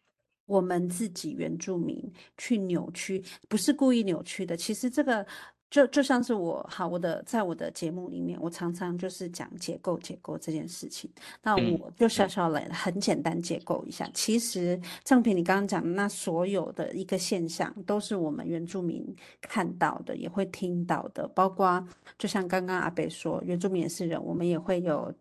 [0.46, 4.56] 我们自己原住民去扭曲，不是故意扭曲的。
[4.56, 5.26] 其实这个。
[5.70, 11.08] 就就像是我好，我的在我的节目里面，我常常就是讲解构解构这件事情。
[11.44, 14.04] 那我就小小来很简单解构一下。
[14.06, 21.28] 嗯、其实正平你刚刚讲的那所有的一个现象，都是我们原住民看到的，也会听到的。
[21.28, 21.86] 包括
[22.18, 25.14] 就像刚刚阿北说，原住民也是人，我们也会有，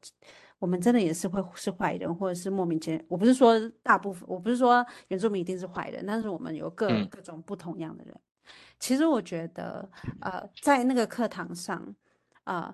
[0.58, 3.00] 我们真的也是会是坏人，或者是莫名其妙。
[3.08, 8.16] 我不是说大部分，我不是说原住民一定是坏人，但是我们有各、嗯、各种不同样的人。
[8.80, 9.90] 其实我觉得，
[10.22, 11.96] 呃，在那个课堂上，
[12.46, 12.74] 呃，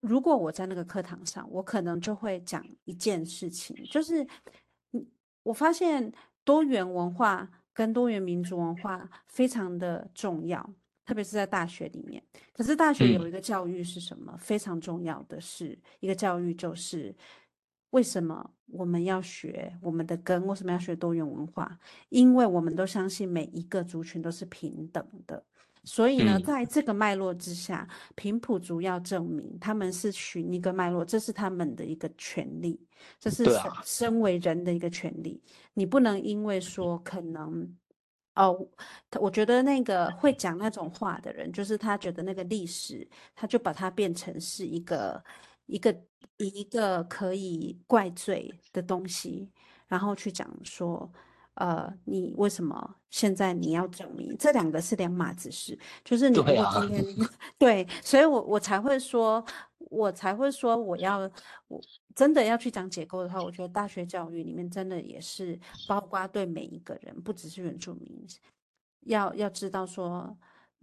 [0.00, 4.26] 如果我在那个课堂上，我可能就会讲一件事情，就是，
[5.42, 6.12] 我发现
[6.44, 10.68] 多元文化跟多元民族文化非常的重要，
[11.06, 12.22] 特别是在大学里面。
[12.52, 14.32] 可是大学有一个教育是什么？
[14.34, 17.14] 嗯、非常重要的是一个教育，就是。
[17.94, 20.44] 为什么我们要学我们的根？
[20.48, 21.78] 为什么要学多元文化？
[22.08, 25.40] 因为我们都相信每一个族群都是平等的。
[25.84, 32.80] 所以呢，在这个脉络之下，平埔族要证明他们是寻一个脉络，这是他们的一个权利，
[33.20, 33.44] 这是
[33.84, 35.40] 身为人的一个权利。
[35.72, 37.72] 你不能因为说可能
[38.34, 38.66] 哦，
[39.20, 45.22] 我觉得那个会讲那种话的人，就是他觉得那个历史，他就把它变成是一个
[45.66, 45.94] 一个。
[46.38, 49.48] 一个可以怪罪的东西，
[49.86, 51.08] 然后去讲说，
[51.54, 55.78] 呃，你为什么现在你要证明这两个是两码子事？
[56.04, 56.64] 就是你今天对，
[57.22, 59.44] 啊、对，所以我我才会说，
[59.78, 61.18] 我才会说，我要
[61.68, 61.80] 我
[62.16, 68.26] 真的要去讲解构的话，我觉得大学教育里面真的也是包括对每一个人，不只是原住民，
[69.02, 70.36] 要要知道说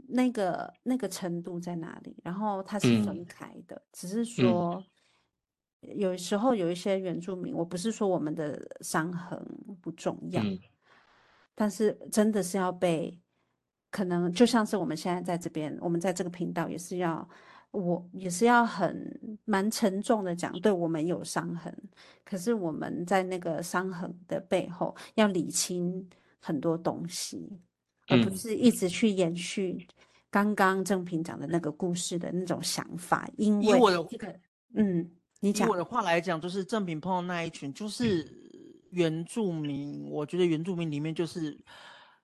[0.08, 4.76] 那个那个程度在哪里，然后它是分开的，嗯、只是说。
[4.76, 4.84] 嗯
[5.96, 9.44] 有时候有一些原住民，我不是说我们的伤痕
[9.82, 10.60] 不重要，嗯、
[11.56, 13.20] 但是真的是要被，
[13.90, 17.28] 可能就像是我们现在在这边，我们在这个频道也是要，
[17.72, 21.76] 我也是要很蛮沉重的讲，对我们有伤痕，
[22.24, 26.08] 可是我们在那个伤痕的背后要理清
[26.40, 27.60] 很多东西，嗯、
[28.12, 29.88] 而不是一直去延续
[30.30, 34.36] 刚刚郑平讲的那个故事的那种想法，因为这个，
[34.76, 35.10] 嗯。
[35.44, 38.32] 你讲我的话来讲，就是郑平碰到那一群，就是
[38.92, 40.08] 原住民。
[40.08, 41.58] 我觉得原住民里面就是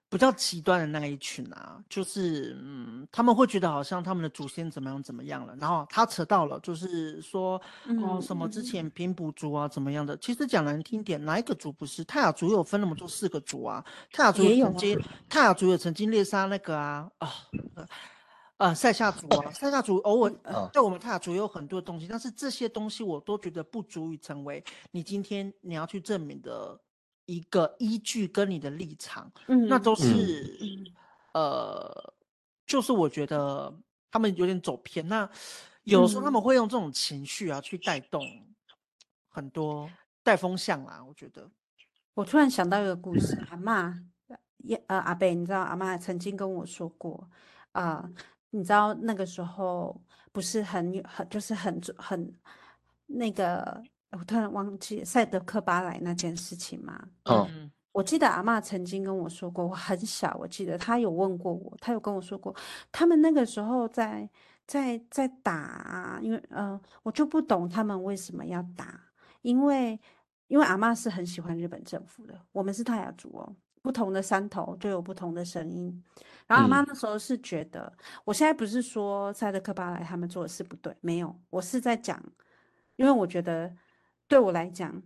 [0.09, 5.55] 比较极端的那一群啊，就是嗯，他们会觉得好像他们的祖先怎么样怎么样了。
[5.59, 7.61] 然后他扯到了，就是说
[8.01, 10.15] 哦什么之前平埔族啊怎么样的。
[10.17, 12.03] 其实讲难听点，哪一个族不是？
[12.03, 17.27] 泰雅族有分那么多四个族啊，泰雅族也曾经，泰雅族也曾经猎杀那个啊啊。
[17.75, 17.85] 哦
[18.59, 26.75] 呃，赛夏族啊，塞夏族偶尔呃，对我们泰雅族有很多东西，但是这些东西我都觉得不足以成为你今天你要去证明的
[27.27, 30.57] 一个依据跟你的立场，嗯，那都是，
[31.33, 32.13] 嗯、呃，
[32.65, 33.71] 就是我觉得
[34.09, 35.29] 他们有点走偏，那
[35.83, 38.21] 有时候他们会用这种情绪啊去带动
[39.29, 39.87] 很多
[40.23, 41.47] 带风向啦，我觉得。
[42.15, 43.93] 我突然想到一个故事，阿嬷，
[44.87, 47.29] 呃，阿贝，你知道阿嬷曾经跟我说过，
[47.73, 48.13] 啊、呃。
[48.49, 52.33] 你知道那个时候不是很很就是很很
[53.05, 53.83] 那个，
[54.17, 57.07] 我突然忘记赛德克巴莱那件事情吗？
[57.25, 57.47] 哦，
[57.91, 62.55] 我记得阿嬷曾经跟我说过，我很小，我记得她有问过我，她有跟我说过，
[62.91, 64.29] 他们那个时候在
[64.65, 68.99] 在在打啊，因为呃，我就不懂他们为什么要打，
[69.41, 69.99] 因为
[70.47, 76.03] 因为阿嬷是很喜欢日本政府的，我们是泰雅族哦，不同的山头就有不同的声音。
[76.45, 82.21] 然后阿妈那时候是觉得，嗯、我现在不是说赛德克巴莱他们做的事不对，没有，我是在讲，
[82.95, 83.73] 因为我觉得
[84.27, 85.01] 对我来讲，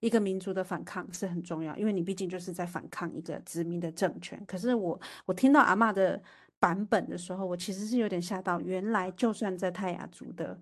[0.00, 4.42] 一个民族的反抗是很重要，因为你毕竟就是在反抗一个殖民的政权。
[4.46, 6.20] 可是我我听到阿妈的
[6.58, 10.58] 版本的时候，我其实是有点吓到，原来就算在泰雅族的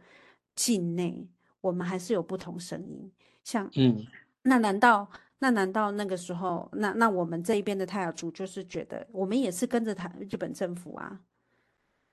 [0.54, 1.26] 境内，
[1.61, 3.11] 我们还是有不同声音，
[3.44, 4.04] 像嗯
[4.42, 5.08] 那难道
[5.38, 11.20] 那难道那个时候，那那我们这一边的泰雅族就是觉得我们也是跟着他日本政府啊？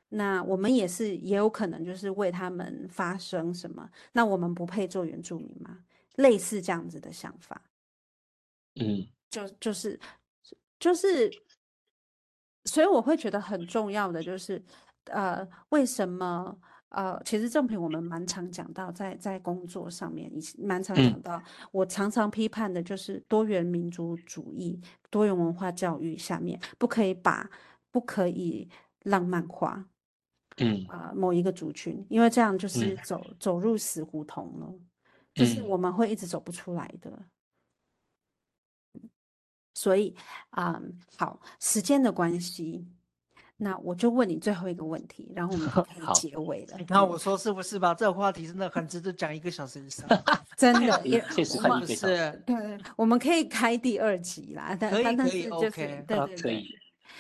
[0.10, 3.90] 那我们也是也有可能就是为他们发声什么？
[4.14, 5.80] 那我们不配做原住民吗？
[6.18, 7.60] 类似这样子的想法，
[8.76, 10.00] 嗯，就就是
[10.80, 11.32] 就是，
[12.66, 14.64] 所以我会觉得很重要的就是，
[15.06, 16.60] 呃，为什么？
[16.90, 27.50] 呃，其实正品我们蛮常讲到在，在在工作上面，以前蛮常讲到，我常常批判的就是多元民族主义、多元文化教育下面，不可以把
[27.92, 28.70] 不可以
[29.04, 29.86] 浪漫化。
[30.60, 34.74] 嗯啊、呃，某一个族群，因为这样就是走、嗯、走入死胡同了，
[35.38, 37.12] 就是我们会一直走不出来的。
[38.94, 39.10] 嗯、
[39.74, 40.16] 所以
[40.50, 42.88] 啊、嗯，好，时间的关系，
[43.58, 46.78] 那我就问你最后一个问题，然后我们就 可以结尾了。
[46.78, 47.94] 你看我说是不是吧？
[47.94, 50.08] 这个话题真的很值得讲一个小时以上，
[50.58, 52.32] 真的也确实很是。
[52.46, 52.56] 对，
[52.96, 56.42] 我们可以开第二集啦，但可以但是就是可以对对对。
[56.42, 56.68] 对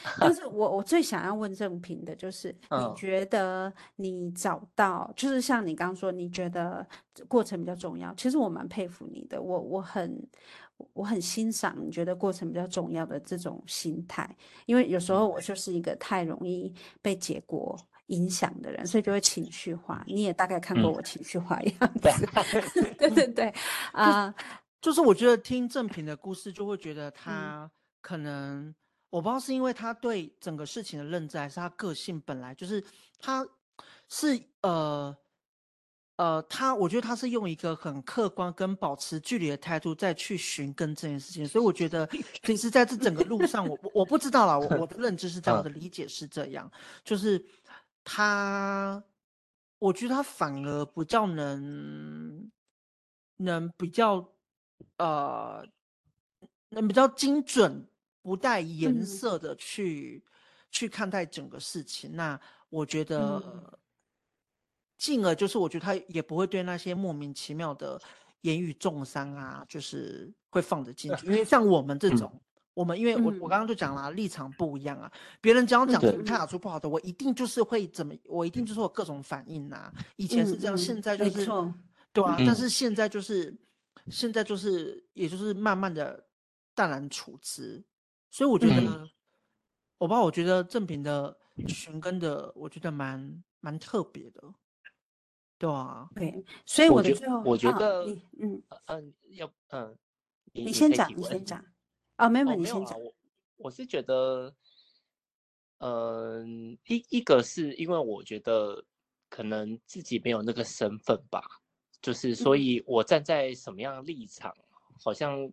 [0.19, 6.85] 但是我我最想要问正平的就是，你觉得你找到，就是像你刚刚说，你觉得
[7.27, 8.13] 过程比较重要。
[8.15, 10.27] 其实我蛮佩服你的，我我很
[10.93, 14.35] 我很欣赏你觉得过程比较重要的这种心态，
[14.65, 17.77] 因为有时候我就是一个太容易被结果
[18.07, 20.03] 影响的人，所以就会情绪化。
[20.07, 22.09] 你也大概看过我情绪化一样 子，
[22.97, 23.53] 对对对，
[23.91, 24.33] 啊，
[24.79, 27.69] 就是我觉得听正平的故事，就会觉得他
[28.01, 28.73] 可能。
[29.09, 32.83] 我不知道是因为他对整个事情的认知，还是他个性本来就是，
[33.19, 33.47] 他
[34.09, 35.15] 是呃
[36.17, 42.05] 呃，他我觉得他是用一个很客观跟保持距离的态度再去寻根这件事情，所以我觉得
[42.43, 46.69] 其实在这整个路上，我我不知道啦，我我的认知是这样，我的理解是这样，
[47.03, 47.43] 就是
[48.03, 49.01] 他，
[49.79, 52.51] 我觉得他反而比较能
[53.37, 54.27] 能比较
[54.97, 55.65] 呃
[56.69, 57.87] 能比较精准。
[58.27, 60.31] 不带颜色的去、嗯、
[60.69, 63.79] 去看待整个事情，那我觉得，
[64.97, 67.97] 进而就是我觉得他也不会对那些莫名其妙的
[68.41, 71.25] 言语重伤啊，就是会放得进去。
[71.27, 72.41] 因为像我们这种，嗯、
[72.73, 75.09] 我们因为我我刚刚就讲了立场不一样啊，
[75.39, 79.89] 别人只要讲出泰雅族不好的，我一定就是会怎么，我一定就是有各种反应呐。
[80.17, 81.45] 以前是这样，嗯、现在就是
[82.11, 83.57] 对啊，但是现在就是
[84.09, 86.27] 现在就是也就是慢慢的
[86.75, 87.81] 淡然处之。
[88.37, 89.09] 所以我觉得，嗯、
[89.97, 91.35] 我爸，我觉得正品的
[91.67, 94.53] 寻根的，我觉得蛮蛮特别的，
[95.57, 98.63] 对啊，对，所以我的最后，我觉得，哦、嗯。
[98.85, 99.97] 嗯，要嗯，
[100.53, 101.65] 你，你先讲，你先讲，
[102.17, 103.11] 啊，没有，你先讲，我
[103.55, 104.55] 我是觉得，
[105.79, 108.85] 嗯，一一个是因为我觉得
[109.29, 111.41] 可能自己没有那个身份吧，
[112.03, 115.51] 就是所以我站在什么样的立场，嗯、好像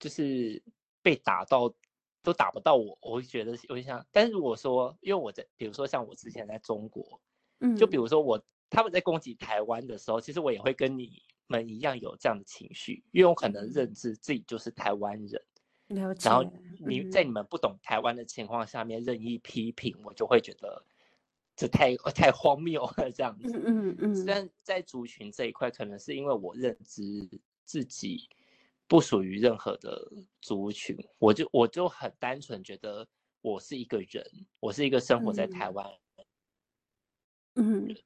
[0.00, 0.60] 就是。
[1.02, 1.72] 被打到
[2.22, 4.06] 都打不到我，我会觉得有点像。
[4.12, 7.20] 但是如果说，因为我在，比如说像我之前在中国，
[7.60, 15.42] 嗯，就比如说我他们在攻击台湾的时候，其实我也会跟你们一样有这样的情绪，因为我可能认知自己就是台湾人，
[15.88, 16.44] 然后
[16.78, 20.84] 你在你们不懂台湾的情况下面任意批评，我就会觉得
[21.56, 23.50] 这太太荒谬了这样子。
[23.56, 24.26] 嗯嗯嗯。
[24.26, 27.28] 但在族群这一块，可能是因为我认知
[27.64, 28.28] 自己。
[28.90, 30.10] 不属于任何的
[30.40, 33.06] 族群，我就我就很单纯觉得
[33.40, 34.24] 我是一个人，
[34.58, 35.88] 我是一个生活在台湾。
[37.54, 37.96] 嗯，嗯，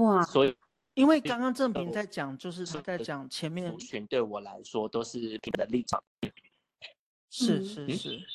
[0.00, 0.56] 哇，所以
[0.94, 6.02] 因为刚刚正平在讲，就是他在讲前面族群对我来说都是平等的立场。
[7.28, 8.26] 是是是，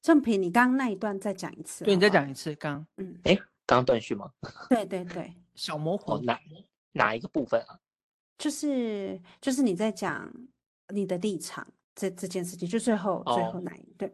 [0.00, 1.86] 正平，你刚刚那一段再讲一次好好？
[1.86, 2.54] 对，你再讲一次。
[2.54, 3.34] 刚，嗯，哎，
[3.66, 4.32] 刚刚断续吗？
[4.70, 6.12] 对对对，小模糊。
[6.12, 6.40] 哦，哪
[6.92, 7.80] 哪一个部分啊？
[8.40, 10.32] 就是就是你在讲
[10.88, 14.10] 你的立场这这件事情，就最后、哦、最后那一对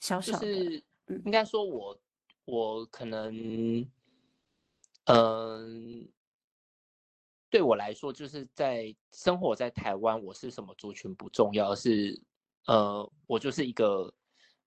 [0.00, 0.84] 小小的，就是
[1.24, 2.00] 应该说我、嗯、
[2.44, 3.34] 我可能，
[5.04, 5.66] 嗯、呃，
[7.48, 12.20] 对我来说，就是在生活在台湾，我是什么族群不重要，是
[12.66, 14.12] 呃，我就是一个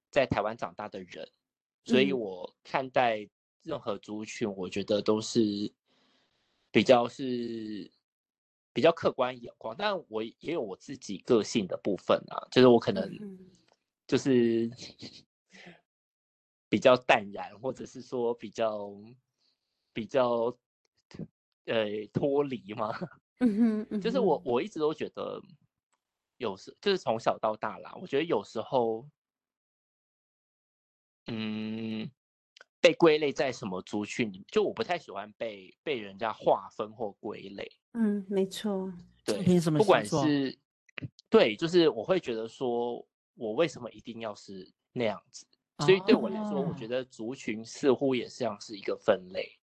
[0.09, 1.30] 在台湾长大的人，
[1.86, 3.30] 所以我看待
[3.61, 5.72] 任何族群，我觉得都是
[6.72, 7.91] 比较是。
[8.74, 13.07] 比较客观眼光，但我也有我自己个性的部分啊，就是我可能
[14.07, 14.69] 就是
[16.67, 18.91] 比较淡然，或者是说比较
[19.93, 20.57] 比较
[21.65, 22.91] 呃脱离嘛。
[23.39, 25.41] 嗯哼，就是我我一直都觉得
[26.38, 29.05] 有时就是从小到大啦，我觉得有时候，
[31.28, 31.72] 嗯，
[32.84, 37.72] 被归类在什么族群里，就我不太喜欢被被人家划分或归类。
[37.94, 38.92] 嗯，没错。
[39.24, 39.42] 对，
[39.78, 40.60] 不管是
[41.30, 45.48] 对，就是我会觉得说，我为什么一定要是那样子？
[45.80, 49.58] 所以对我来说，我觉得族群似乎也像是一个分类。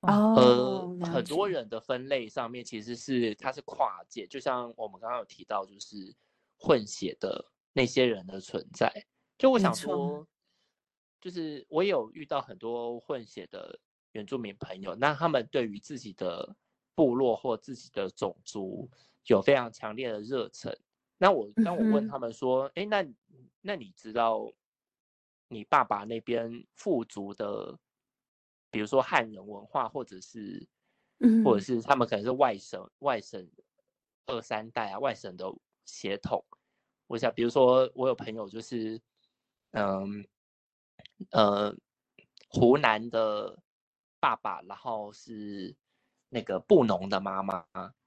[0.00, 0.96] 哦。
[1.00, 6.12] 呃，很多人的分类上面其实是它是跨界，就像我们刚刚有提到，就是
[6.58, 8.92] 混血的那些人的存在。
[9.38, 10.26] 就我想说，
[11.20, 13.78] 就是我有遇到很多混血的
[14.12, 16.56] 原住民朋友，那他们对于自己的
[16.94, 18.88] 部落或自己的种族
[19.26, 20.76] 有非常强烈的热忱。
[21.18, 23.06] 那我当我问他们说：“哎、嗯，那
[23.60, 24.52] 那你知道
[25.48, 27.76] 你爸爸那边富足的，
[28.70, 30.66] 比如说汉人文化，或者是，
[31.44, 33.50] 或者是他们可能是外省外省
[34.26, 35.44] 二三代啊，外省的
[35.84, 36.44] 血统。
[37.08, 39.00] 我想，比如说我有朋友就是，
[39.72, 40.24] 嗯，
[41.30, 41.74] 呃，
[42.48, 43.58] 湖南的
[44.20, 45.76] 爸爸，然后是。”
[46.30, 47.64] 那个布农的妈妈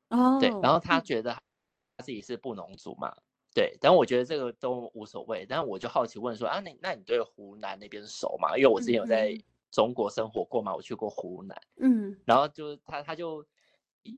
[0.09, 3.11] 哦，对，然后他觉得他自己是布农族嘛，
[3.51, 5.43] 对，但我觉得这个都无所谓。
[5.49, 8.55] 但是我就好奇问说啊，那那你对湖南那边熟吗？
[8.55, 9.35] 因为我之前有在
[9.71, 13.43] 中国生活过嘛，我去过湖南，嗯，然后就他他就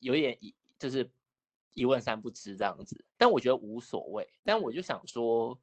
[0.02, 0.38] 有点
[0.78, 1.10] 就是
[1.74, 3.06] 一问三不知这样子。
[3.18, 4.30] 但我觉得无所谓。
[4.44, 5.58] 但我就想说，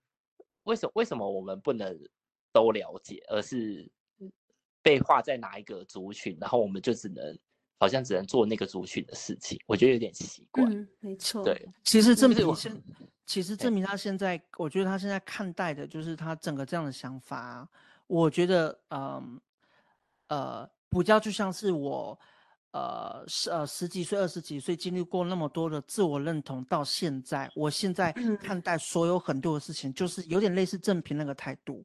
[0.62, 1.94] 为什么为什么我们不能
[2.52, 3.90] 都了解，而是
[4.82, 7.38] 被划在哪一个族群，然后我们就只能。
[7.82, 10.62] 好像只能做那个族群的事情，我觉得有点奇怪。
[10.64, 11.42] 嗯，没错。
[11.42, 12.82] 对，其实证明现，
[13.24, 17.66] 其实证明他现在，我觉得他现在看待的就是他整个这样的想法。
[18.06, 19.40] 我觉得，嗯，
[20.28, 22.20] 呃，比较就像是我，
[22.72, 31.82] 呃，十呃十几岁、二十几岁经历过那么多的自我认同，到现在，我现在看待所有很多的事情，就是有点类似正平那个态度，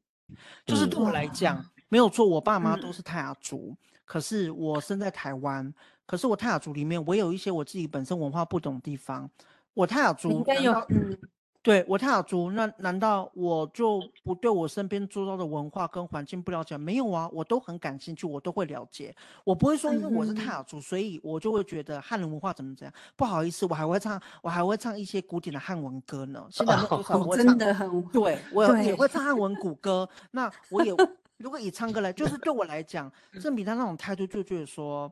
[0.66, 3.76] 就是对我来讲，没有错，我爸妈都是泰雅族。
[4.06, 5.74] 可是我生在台湾，
[6.06, 9.30] 可是我泰雅族里面，我有一些我自己本身文化不懂的地方。
[9.74, 11.18] 我泰雅族应该有，嗯，
[11.66, 16.78] 对我泰雅族，那难道我就不对我身边周遭的文化跟环境不了解？
[16.78, 19.16] 没有啊，我都很感兴趣，我都会了解。
[19.44, 22.94] 我不会说因为我是泰雅族，所以我就会觉得汉人文化怎么怎样。
[23.16, 26.46] 不好意思，我还会唱，我还会唱一些古典的汉文歌呢。
[26.52, 30.08] 现在多少我真的很对，我也会唱汉文古歌。
[30.30, 30.96] 那我也。
[31.38, 33.12] 如果以唱歌来，就是对我来讲，
[33.42, 35.12] 正比他那种态度就觉得说，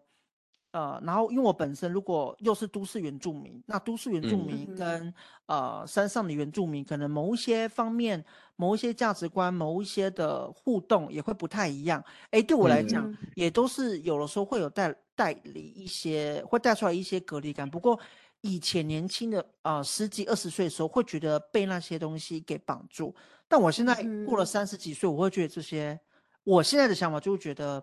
[0.74, 5.13] 呃，然后因为我本身如果又是都市原住民，那都市原住民跟、嗯、
[5.45, 12.03] 呃山上的原住民，可能某一些方面、某一些价值观、某一些的互动也会不太一样。
[12.32, 17.69] 哎，对我来讲，嗯、也都是有的时候会有带带离一些，会带出来一些隔离感。
[17.69, 17.99] 不过
[18.41, 23.13] 以前年轻的啊、呃、十几二十岁的时候，会觉得被那些东西给绑住，
[23.47, 25.99] 但我现在过了三十几岁，我会觉得这些。
[26.45, 27.82] 我现在的想法就是觉得，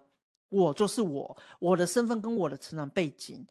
[0.50, 3.46] 我就是我，我的身份跟我的成长背景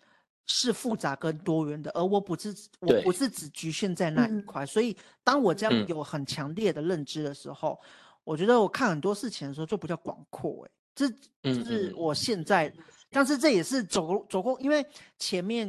[0.46, 4.66] 是复杂跟多元的，而我不是我不是只局限在那一块。
[4.66, 7.80] 所以，当我这样有很强烈的认知的时候，
[8.24, 10.66] 我觉得我看很多事情的时候就比较广阔。
[10.66, 11.10] 哎，这
[11.42, 12.74] 就是我现在，
[13.10, 14.86] 但是这也是走走过，因为
[15.18, 15.68] 前面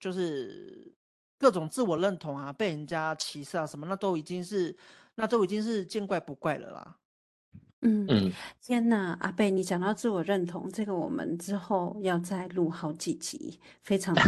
[0.00, 0.92] 就是
[1.38, 4.76] 各种自我认同啊，被人家歧视啊什么，那都已经是
[5.14, 6.96] 那都已经是见怪不怪了啦。
[7.80, 14.22] 嗯嗯，天呐，阿贝，你讲到自我认同，这个我们之后要再录好几集，非常多，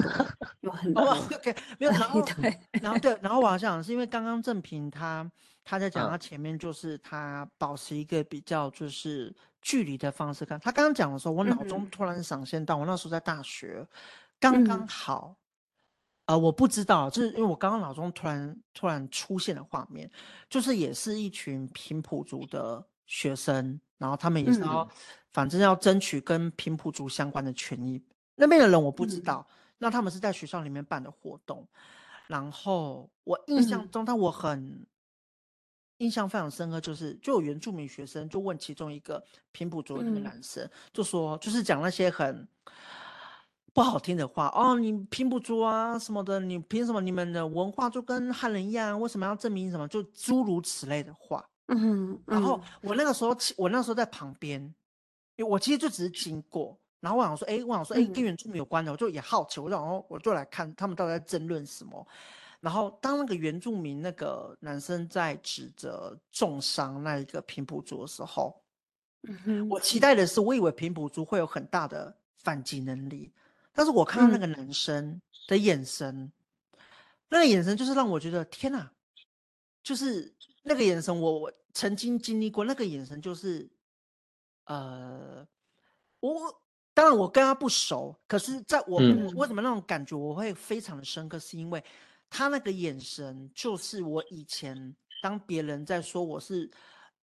[0.61, 1.03] 有很多。
[1.03, 5.29] OK，没有，然后对，然后对，然后我好像是因为刚刚正平他
[5.65, 10.59] 他在讲，他前面就是他保持一个比较就是距离的方式看。
[10.61, 13.85] 他刚刚讲的时候，我脑中突然闪现到我那时候在大学，
[14.39, 15.35] 刚刚好，
[16.27, 20.09] 呃，我不知道，就是因为我刚刚脑中突然突然出现的画面，
[20.49, 22.87] 就是也是一群平埔族的。
[23.11, 24.89] 学生，然后他们也是要，
[25.33, 28.01] 反正要争取跟平埔族相关的权益。
[28.37, 29.45] 那边的人我不知道，
[29.79, 31.67] 那他们是在学校里面办的活动。
[32.29, 34.87] 然后我印象中，但我很
[35.99, 42.47] 印象非常深刻，就是就有原住民学生就问其中一个平埔族的那个男生，就说就是讲那些很
[43.73, 49.01] 不好听的话哦，你平埔族啊什么的，你凭什么你们的文化就跟汉人一样？
[49.01, 49.89] 为什么要证明什么？
[49.89, 51.45] 就诸如此类的话。
[51.73, 54.61] 嗯，然后我那个时候，我那时候在旁边，
[55.37, 62.05] 因为我其实就只是经过，然后我想说，哎，我想说，哎，跟原住民有关的，我就也好奇，我就然后我就来看他们到底在争论什么。
[62.61, 68.61] 然后当那个原住民那个男生在指责重伤那一个平埔族的时候，
[69.23, 73.33] 嗯，我期待的是，我以为平埔族会有很大的反击能力，
[73.73, 76.31] 但是我看到那个男生的眼神，
[77.29, 78.91] 那个眼神就是让我觉得天哪，
[79.83, 81.53] 就是那个眼神我，我我。
[81.73, 83.69] 曾经经历过那个眼神，就是
[84.65, 85.47] 呃，
[86.21, 86.63] 我
[86.95, 91.83] 当然我跟他不熟，可是在我、嗯、为什么那种感觉我会非常的深刻，是因为
[92.29, 96.71] 他那个眼神，就是我以前当别人在说我是。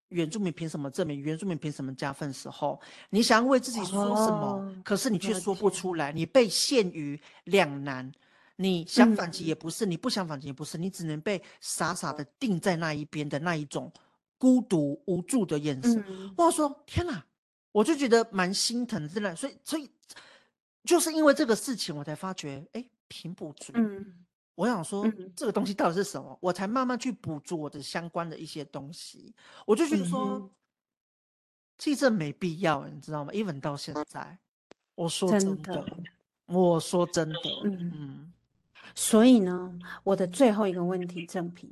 [0.09, 1.21] 原住民凭什么证明？
[1.21, 2.81] 原住民凭什么加分时候，
[3.11, 8.11] 你想要为自己说什么，哦、可是你却说不出来，你被陷于两难。
[8.55, 13.93] 你想反击也不是，嗯、你不想反击也不是，你只能被傻傻的定在那一边的那一种
[14.39, 16.03] 孤独无助的眼神。
[16.07, 17.23] 嗯、我说天哪，
[17.71, 19.35] 我就觉得蛮心疼，真的。
[19.35, 19.87] 所以，所以
[20.83, 23.71] 就是因为这个事情，我才发觉，哎，平补足。
[23.75, 24.25] 嗯
[24.55, 26.31] 我想说，这个东西到底是什么？
[26.31, 29.33] 嗯、我才慢慢去补足我的相关的一些东西。
[29.65, 30.49] 我就觉得说，嗯、
[31.77, 34.37] 其实这没必要，你知道吗？even 到现在，
[34.95, 36.03] 我说真的，真的
[36.47, 38.33] 我说真的，嗯嗯。
[38.93, 41.69] 所以呢，我的最后一个问题，正平，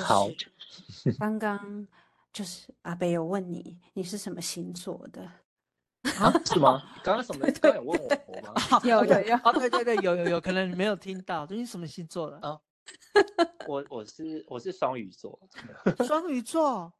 [0.00, 0.40] 就
[0.88, 1.86] 是 刚刚
[2.32, 5.22] 就是阿北有问你，你是什么星座的？
[6.20, 6.82] 啊，是吗？
[7.02, 7.46] 刚刚什么？
[7.60, 8.54] 刚有问我吗？
[8.84, 11.46] 有有有，啊，对对对，有有有，可能你没有听到。
[11.50, 12.38] 你什么星座的？
[12.46, 12.60] 啊，
[13.66, 15.38] 我我是我是双鱼座。
[16.06, 16.92] 双鱼座，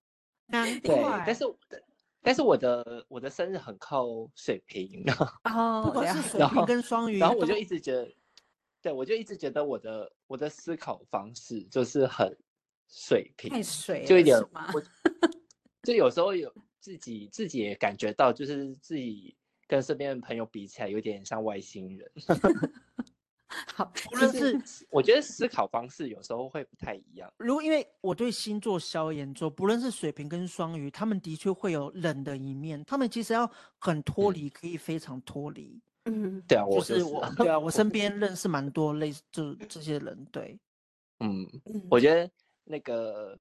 [0.47, 1.23] 难怪。
[1.25, 1.45] 但是
[2.21, 5.05] 但是我的我的生日很靠水瓶。
[5.45, 8.13] 哦，不管是水瓶跟双鱼，然后我就一直觉得，
[8.83, 12.37] 对我就一直觉得我的我的思考方式就是很
[12.89, 14.83] 水瓶，太水，就一点，我
[15.83, 16.53] 就有时候有。
[16.79, 19.35] 自己自己也感觉到，就是自己
[19.67, 22.09] 跟身边的朋友比起来，有点像外星人。
[23.75, 27.29] 好， 不论是我觉得思考方式有时候会不太一样。
[27.39, 35.81] 如果因为我对星座消炎座，不论是水瓶跟双鱼，他们的确会有冷的一面，他们其实要很脱离，可以非常脱离。
[36.05, 40.25] 嗯，对啊，我是我，对啊，我身边认识蛮多类似就这些人。
[40.31, 40.57] 对，
[41.19, 41.45] 嗯，
[41.91, 42.31] 我觉得
[42.67, 43.39] 那个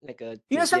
[0.00, 0.80] 那个因为像。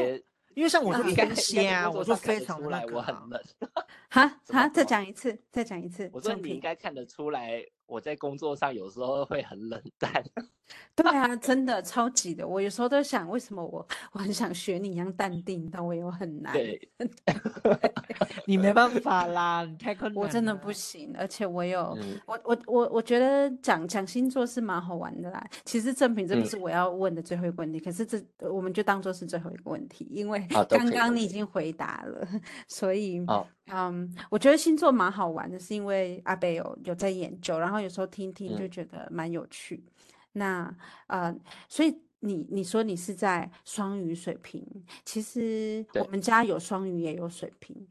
[0.54, 3.38] 因为像我是天蝎啊，我就非常来，我很冷。
[4.08, 6.08] 哈哈，再讲一次，再讲一次。
[6.14, 7.62] 我说你应该看得出来。
[7.86, 10.12] 我在工作上有时候会很冷淡，
[10.94, 12.46] 对啊，真的超级的。
[12.46, 16.52] 我有时候都想，为什么我我很想学你一样淡定，但我又很难。
[16.52, 16.80] 对，
[18.46, 20.22] 你没办法啦，你太困难。
[20.22, 25.46] 我真的不行，而且我有，嗯、我我我我觉得讲讲星座是蛮好玩的啦。
[25.64, 28.20] 其实正品这不是我要问的最后一个问题，嗯、可是这
[28.52, 32.28] 我们就当做是最后一个问题，因为刚刚你已经回答了，
[32.66, 33.24] 所以。
[33.68, 39.84] 嗯，我觉得星座蛮好玩的，是因为阿北有有在研究，然后有时候听听就觉得蛮有趣。
[39.86, 39.92] 嗯、
[40.32, 40.76] 那
[41.08, 41.36] 呃，
[41.68, 44.64] 所以你你说你是在双鱼水瓶，
[45.04, 47.88] 其实我们家有双鱼也有水瓶，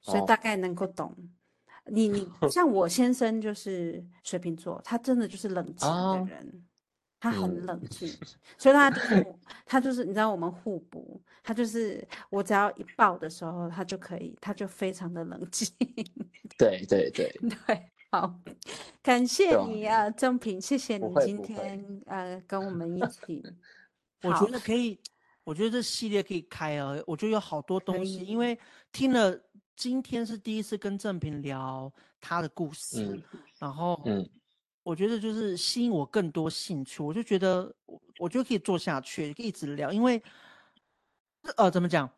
[0.00, 1.08] 所以大概能够懂。
[1.08, 1.16] 哦、
[1.86, 6.46] 你你 像我先生就是水瓶座，他真的就是冷静的人。
[6.46, 6.62] 哦
[7.18, 8.26] 他很冷静，嗯、
[8.58, 9.26] 所以他就是
[9.66, 15.68] 他就是你知道我们互补，他就是我只要一抱的时候，他就可以，他就非常的冷静。
[16.56, 17.30] 对对对
[17.66, 18.40] 对，好，
[19.02, 23.42] 感谢你啊，正平，谢谢你今天呃跟我们一 起。
[24.22, 24.98] 我觉得可以，
[25.44, 28.58] 我觉得这系列可以开啊，我觉得有好多东西，因为
[28.92, 29.38] 听了
[29.74, 33.22] 今天是第一次跟正平聊他的故事，嗯、
[33.58, 34.26] 然后嗯。
[34.82, 37.74] 我觉得就是吸引我更多兴趣，我就觉得
[38.18, 40.22] 我我觉得可以做下去，可以一直聊，因为
[41.56, 42.10] 呃怎么讲？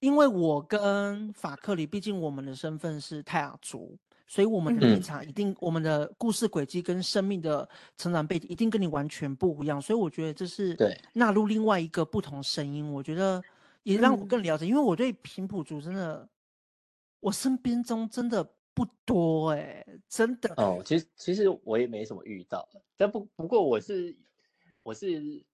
[0.00, 3.96] 因为我跟法克里，毕竟我们的身份是泰雅族，
[4.26, 13.42] 所以我们的立场一定，嗯、我们的故事轨迹跟生命的成长背景一定跟你完全不一样，所以我觉得这是对纳入另外一个不同声音，我觉得
[13.84, 16.28] 也让我更了解，嗯、因为我对平埔族真的，
[17.20, 18.48] 我身边中真的。
[18.74, 20.80] 不多哎、欸，真的哦。
[20.82, 22.66] 其实其实我也没什么遇到，
[22.96, 24.16] 但不不过我是
[24.82, 25.44] 我是，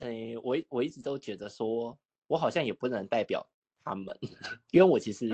[0.00, 3.46] 诶、欸，我我一直都觉得说，我好像也不能代表
[3.84, 4.16] 他们，
[4.70, 5.28] 因为我其实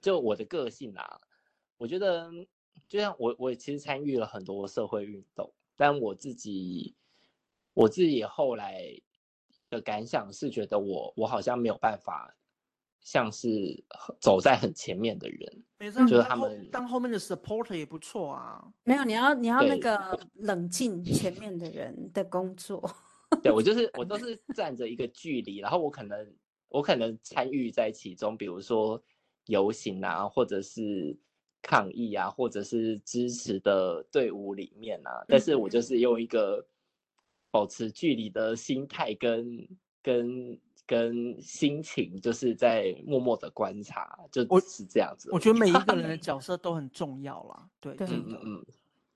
[0.00, 1.28] 就我的个性啊，嗯、
[1.78, 2.30] 我觉得
[2.88, 6.94] 就像我我其实参与了很多社会运动，但我自己
[7.74, 9.00] 我自己后来
[9.70, 12.34] 的感想是觉得我我好像没有办法。
[13.04, 13.84] 像是
[14.18, 18.66] 走在很前面的人，没错，就是他们当后面的 supporter 也不错啊。
[18.82, 22.82] 没有，你要你要那个冷静前面的人的工作。
[23.42, 26.34] 对，我就是我都是站着一个距离，然后我可能
[26.68, 29.00] 我可能参与在其中，比如说
[29.46, 31.14] 游行啊，或者是
[31.60, 36.66] 抗议啊，或者是支持的队伍里面啊，但是我就是用一个
[37.50, 39.68] 保持距离的心态跟
[40.02, 40.58] 跟。
[40.86, 45.36] 跟心情就是在默默的观察，就是这样子我。
[45.36, 47.68] 我觉得每一个人的 角色都很重要啦。
[47.80, 48.66] 对，对嗯嗯，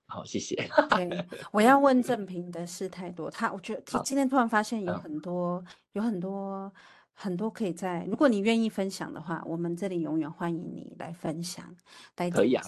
[0.07, 0.55] 好，谢谢。
[0.89, 6.71] 对，我要问正平的事太多，他我觉得今天突然发现有很多好有很多
[7.21, 11.65] 很多可以在，如果你愿意分享的话，我们这里永远欢迎你来分享。
[12.15, 12.63] 来可以啊，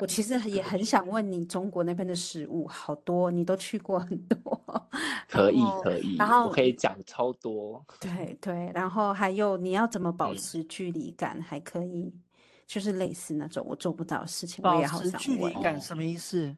[0.00, 4.88] 我其实也很想问你，中国那边的食物好多，你都去过很多。
[5.28, 7.80] 可以可以，然后我可以讲超多。
[8.00, 12.12] 对对，然后还有你要怎么保持距离感，嗯、还可以，
[12.66, 15.12] 就是类似那种我做不到的事情，我也好想问。
[15.12, 16.56] 保持距离感什么意思？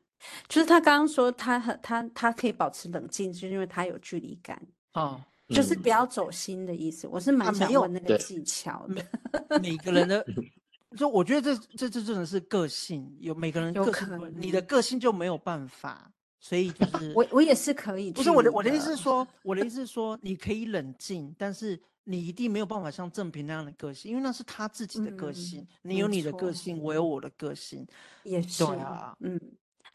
[0.48, 4.58] 就是他刚刚说他很他他可以保持冷静，就是因为他有距离感。
[4.94, 5.20] 哦。
[5.48, 9.02] 就是不要走心的意思，我是蛮想问那个技巧的。
[9.48, 10.24] 啊、每个人的，
[10.96, 18.10] 就我觉得这这这真的是个性，有每个人个性，你的个性就没有办法，所以就是我我也是可以。
[18.12, 25.60] 不是我的我的意思是说，我的意思是说，你可以冷静，但是你一定没有办法像郑平那样的个性，因为那是他自己的个性。
[25.82, 27.86] 嗯、你有你的个性，我有我的个性，
[28.22, 29.38] 也是啊，嗯。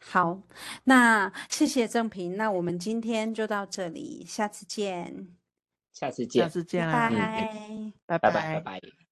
[0.02, 0.40] 好，
[0.84, 5.36] 那谢谢郑平，那我们今天就到这里，下次见。
[6.00, 6.88] 下次见，下次见，
[8.06, 9.09] 拜拜，拜拜，拜拜。